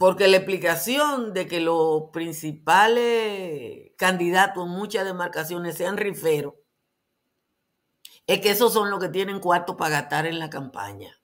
Porque 0.00 0.28
la 0.28 0.38
explicación 0.38 1.34
de 1.34 1.46
que 1.46 1.60
los 1.60 2.04
principales 2.10 3.92
candidatos 3.98 4.64
en 4.64 4.72
muchas 4.72 5.04
demarcaciones 5.04 5.76
sean 5.76 5.98
riferos 5.98 6.54
es 8.26 8.40
que 8.40 8.48
esos 8.48 8.72
son 8.72 8.88
los 8.88 8.98
que 8.98 9.10
tienen 9.10 9.40
cuarto 9.40 9.76
para 9.76 10.00
gastar 10.00 10.24
en 10.24 10.38
la 10.38 10.48
campaña. 10.48 11.20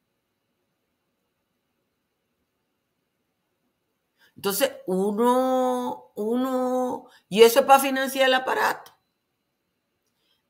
Entonces, 4.35 4.73
uno, 4.87 6.12
uno, 6.15 7.09
y 7.31 7.45
eso 7.45 7.61
es 7.61 7.65
para 7.65 7.81
financiar 7.81 8.29
el 8.29 8.35
aparato. 8.35 8.93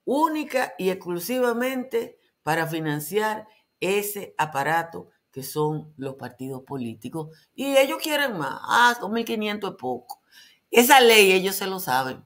Única 0.05 0.75
y 0.79 0.91
exclusivamente 0.91 2.19
para 2.43 2.67
financiar 2.67 3.47
ese 3.79 4.35
aparato 4.37 5.11
que 5.37 5.43
son 5.43 5.93
los 5.99 6.15
partidos 6.15 6.63
políticos. 6.63 7.29
Y 7.55 7.77
ellos 7.77 7.99
quieren 8.03 8.39
más. 8.39 8.59
Ah, 8.63 8.97
2.500 8.99 9.73
es 9.73 9.77
poco. 9.77 10.23
Esa 10.71 10.99
ley 11.01 11.31
ellos 11.33 11.57
se 11.57 11.67
lo 11.67 11.79
saben. 11.79 12.25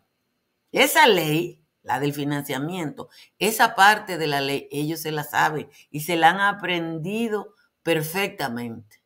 Esa 0.72 1.08
ley, 1.08 1.60
la 1.82 2.00
del 2.00 2.14
financiamiento, 2.14 3.08
esa 3.40 3.74
parte 3.74 4.16
de 4.16 4.28
la 4.28 4.40
ley 4.40 4.68
ellos 4.70 5.00
se 5.00 5.12
la 5.12 5.24
saben 5.24 5.68
y 5.90 6.00
se 6.02 6.16
la 6.16 6.30
han 6.30 6.40
aprendido 6.40 7.54
perfectamente. 7.82 9.02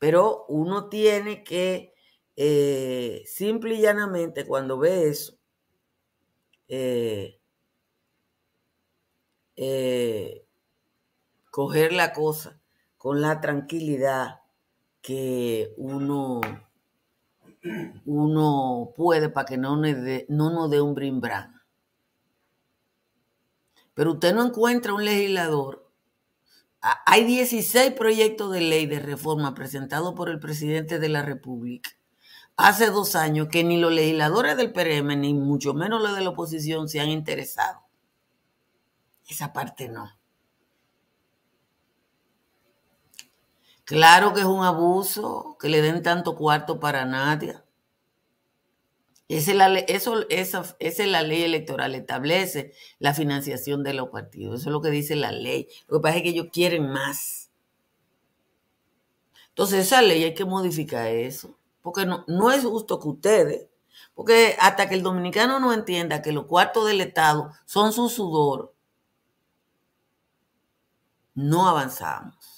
Pero 0.00 0.44
uno 0.48 0.88
tiene 0.88 1.44
que, 1.44 1.94
eh, 2.34 3.22
simple 3.26 3.76
y 3.76 3.82
llanamente, 3.82 4.44
cuando 4.44 4.76
ve 4.78 5.08
eso, 5.08 5.38
eh, 6.68 7.38
eh, 9.56 10.47
coger 11.58 11.92
la 11.92 12.12
cosa 12.12 12.60
con 12.96 13.20
la 13.20 13.40
tranquilidad 13.40 14.42
que 15.00 15.74
uno, 15.76 16.40
uno 18.04 18.92
puede 18.96 19.28
para 19.28 19.44
que 19.44 19.56
no, 19.56 19.74
no 19.74 20.50
nos 20.50 20.70
dé 20.70 20.80
un 20.80 20.94
brimbrán. 20.94 21.60
Pero 23.92 24.12
usted 24.12 24.32
no 24.36 24.46
encuentra 24.46 24.94
un 24.94 25.04
legislador 25.04 25.90
hay 26.80 27.24
16 27.24 27.90
proyectos 27.94 28.52
de 28.52 28.60
ley 28.60 28.86
de 28.86 29.00
reforma 29.00 29.52
presentados 29.56 30.14
por 30.14 30.28
el 30.28 30.38
presidente 30.38 31.00
de 31.00 31.08
la 31.08 31.22
República 31.22 31.90
hace 32.56 32.88
dos 32.90 33.16
años 33.16 33.48
que 33.50 33.64
ni 33.64 33.80
los 33.80 33.92
legisladores 33.92 34.56
del 34.56 34.72
PRM, 34.72 35.20
ni 35.20 35.34
mucho 35.34 35.74
menos 35.74 36.00
los 36.00 36.14
de 36.14 36.22
la 36.22 36.30
oposición, 36.30 36.88
se 36.88 37.00
han 37.00 37.08
interesado. 37.08 37.80
Esa 39.26 39.52
parte 39.52 39.88
no. 39.88 40.17
Claro 43.88 44.34
que 44.34 44.40
es 44.40 44.46
un 44.46 44.62
abuso 44.64 45.56
que 45.58 45.70
le 45.70 45.80
den 45.80 46.02
tanto 46.02 46.36
cuarto 46.36 46.78
para 46.78 47.06
nadie. 47.06 47.56
Esa 49.28 49.50
es, 49.52 49.56
la, 49.56 49.78
esa 49.78 50.76
es 50.78 51.06
la 51.06 51.22
ley 51.22 51.42
electoral, 51.42 51.94
establece 51.94 52.74
la 52.98 53.14
financiación 53.14 53.82
de 53.82 53.94
los 53.94 54.10
partidos. 54.10 54.60
Eso 54.60 54.68
es 54.68 54.72
lo 54.74 54.82
que 54.82 54.90
dice 54.90 55.16
la 55.16 55.32
ley. 55.32 55.68
Lo 55.86 55.98
que 55.98 56.02
pasa 56.02 56.16
es 56.18 56.22
que 56.22 56.28
ellos 56.28 56.48
quieren 56.52 56.90
más. 56.90 57.50
Entonces 59.48 59.86
esa 59.86 60.02
ley 60.02 60.22
hay 60.22 60.34
que 60.34 60.44
modificar 60.44 61.06
eso, 61.06 61.58
porque 61.80 62.04
no, 62.04 62.26
no 62.28 62.50
es 62.52 62.64
justo 62.64 63.00
que 63.00 63.08
ustedes, 63.08 63.68
porque 64.14 64.54
hasta 64.60 64.86
que 64.86 64.96
el 64.96 65.02
dominicano 65.02 65.60
no 65.60 65.72
entienda 65.72 66.20
que 66.20 66.32
los 66.32 66.44
cuartos 66.44 66.86
del 66.86 67.00
Estado 67.00 67.52
son 67.64 67.94
su 67.94 68.10
sudor, 68.10 68.74
no 71.34 71.66
avanzamos. 71.66 72.57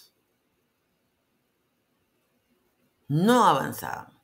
No 3.11 3.44
avanzamos. 3.44 4.14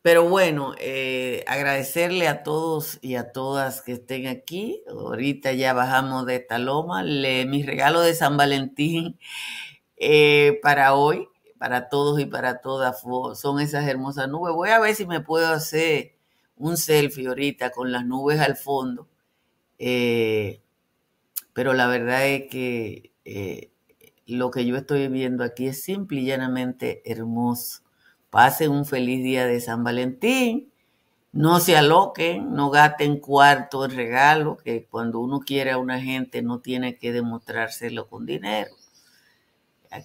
Pero 0.00 0.28
bueno, 0.28 0.74
eh, 0.78 1.44
agradecerle 1.46 2.28
a 2.28 2.42
todos 2.42 2.98
y 3.02 3.16
a 3.16 3.30
todas 3.32 3.82
que 3.82 3.92
estén 3.92 4.26
aquí. 4.26 4.82
Ahorita 4.88 5.52
ya 5.52 5.74
bajamos 5.74 6.24
de 6.26 6.36
esta 6.36 6.58
loma. 6.58 7.02
Le, 7.02 7.44
mi 7.46 7.62
regalo 7.62 8.00
de 8.00 8.14
San 8.14 8.36
Valentín 8.38 9.18
eh, 9.98 10.60
para 10.62 10.94
hoy, 10.94 11.28
para 11.58 11.88
todos 11.90 12.20
y 12.20 12.26
para 12.26 12.60
todas, 12.62 13.02
son 13.34 13.60
esas 13.60 13.86
hermosas 13.88 14.28
nubes. 14.28 14.54
Voy 14.54 14.70
a 14.70 14.80
ver 14.80 14.94
si 14.94 15.06
me 15.06 15.20
puedo 15.20 15.48
hacer 15.48 16.16
un 16.56 16.76
selfie 16.78 17.28
ahorita 17.28 17.70
con 17.70 17.92
las 17.92 18.06
nubes 18.06 18.40
al 18.40 18.56
fondo. 18.56 19.08
Eh, 19.78 20.62
pero 21.54 21.74
la 21.74 21.86
verdad 21.88 22.26
es 22.26 22.50
que 22.50 23.12
lo 24.26 24.50
que 24.50 24.66
yo 24.66 24.76
estoy 24.76 25.08
viendo 25.08 25.44
aquí 25.44 25.66
es 25.66 25.82
simple 25.82 26.20
y 26.20 26.26
llanamente 26.26 27.02
hermoso 27.04 27.84
Pasen 28.34 28.72
un 28.72 28.84
feliz 28.84 29.22
día 29.22 29.46
de 29.46 29.60
San 29.60 29.84
Valentín. 29.84 30.72
No 31.30 31.60
se 31.60 31.76
aloquen, 31.76 32.52
no 32.52 32.68
gasten 32.68 33.20
cuarto 33.20 33.84
en 33.84 33.92
regalo, 33.92 34.56
que 34.56 34.86
cuando 34.86 35.20
uno 35.20 35.38
quiere 35.38 35.70
a 35.70 35.78
una 35.78 36.00
gente 36.00 36.42
no 36.42 36.58
tiene 36.58 36.98
que 36.98 37.12
demostrárselo 37.12 38.08
con 38.08 38.26
dinero. 38.26 38.72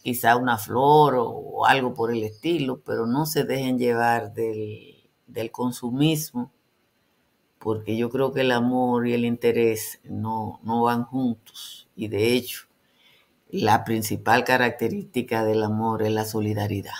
Quizá 0.03 0.35
una 0.35 0.59
flor 0.59 1.15
o, 1.17 1.65
algo 1.65 1.95
por 1.95 2.11
el 2.11 2.21
estilo, 2.21 2.81
pero 2.85 3.07
no 3.07 3.25
se 3.25 3.45
dejen 3.45 3.79
llevar 3.79 4.31
del, 4.31 5.09
del 5.25 5.49
consumismo, 5.49 6.51
porque 7.57 7.97
yo 7.97 8.11
creo 8.11 8.31
que 8.31 8.41
el 8.41 8.51
amor 8.51 9.07
y 9.07 9.13
el 9.13 9.25
interés 9.25 10.01
no, 10.03 10.59
no 10.61 10.83
van 10.83 11.03
juntos. 11.03 11.89
Y 11.95 12.09
de 12.09 12.33
hecho, 12.33 12.68
la 13.49 13.83
principal 13.83 14.43
característica 14.43 15.43
del 15.43 15.63
amor 15.63 16.03
es 16.03 16.11
la 16.11 16.25
solidaridad. 16.25 16.93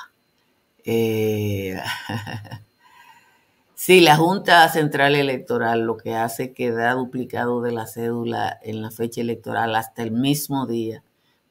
Eh, 0.84 1.80
sí, 3.76 4.02
la 4.02 4.18
Junta 4.18 4.68
Central 4.70 5.16
Electoral 5.16 5.82
lo 5.82 5.98
que 5.98 6.16
hace 6.16 6.46
es 6.46 6.52
que 6.54 6.72
da 6.72 6.94
duplicado 6.94 7.62
de 7.62 7.72
la 7.72 7.86
cédula 7.86 8.60
en 8.64 8.82
la 8.82 8.90
fecha 8.92 9.22
electoral 9.22 9.76
hasta 9.76 10.02
el 10.02 10.12
mismo 10.12 10.66
día 10.66 11.04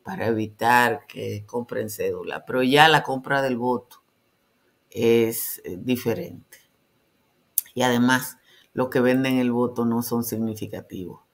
para 0.02 0.26
evitar 0.26 1.06
que 1.06 1.44
compren 1.46 1.90
cédula. 1.90 2.44
Pero 2.44 2.62
ya 2.62 2.88
la 2.88 3.02
compra 3.02 3.42
del 3.42 3.56
voto 3.56 4.02
es 4.90 5.60
eh, 5.64 5.76
diferente. 5.78 6.58
Y 7.74 7.82
además, 7.82 8.38
los 8.72 8.88
que 8.88 9.00
venden 9.00 9.38
el 9.38 9.52
voto 9.52 9.84
no 9.84 10.02
son 10.02 10.24
significativos. 10.24 11.27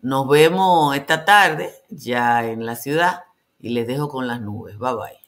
Nos 0.00 0.28
vemos 0.28 0.96
esta 0.96 1.24
tarde 1.24 1.72
ya 1.88 2.44
en 2.46 2.66
la 2.66 2.76
ciudad 2.76 3.24
y 3.58 3.70
les 3.70 3.86
dejo 3.86 4.08
con 4.08 4.26
las 4.26 4.40
nubes. 4.40 4.78
Bye 4.78 4.94
bye. 4.94 5.27